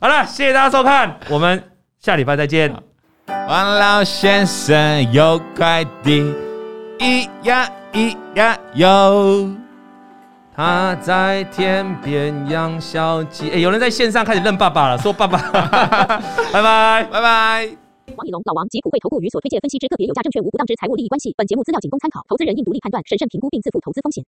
[0.00, 1.62] 好了，谢谢大家收看，我们
[2.00, 2.74] 下礼拜再见。
[3.48, 6.34] 王老先生有快递，
[6.98, 9.50] 咿呀咿呀哟，
[10.54, 13.50] 他在天边养小鸡。
[13.50, 15.36] 哎，有人在线上开始认爸爸了，说爸爸。
[15.50, 17.68] 拜拜拜拜。
[18.14, 21.34] 王以龙、老王及普惠投顾与所推荐分析之个别有价证券无不当之财务利益关系。
[21.36, 24.24] 本节目资料仅供参考，投资人应独立判断、审慎评估并自负投资风险。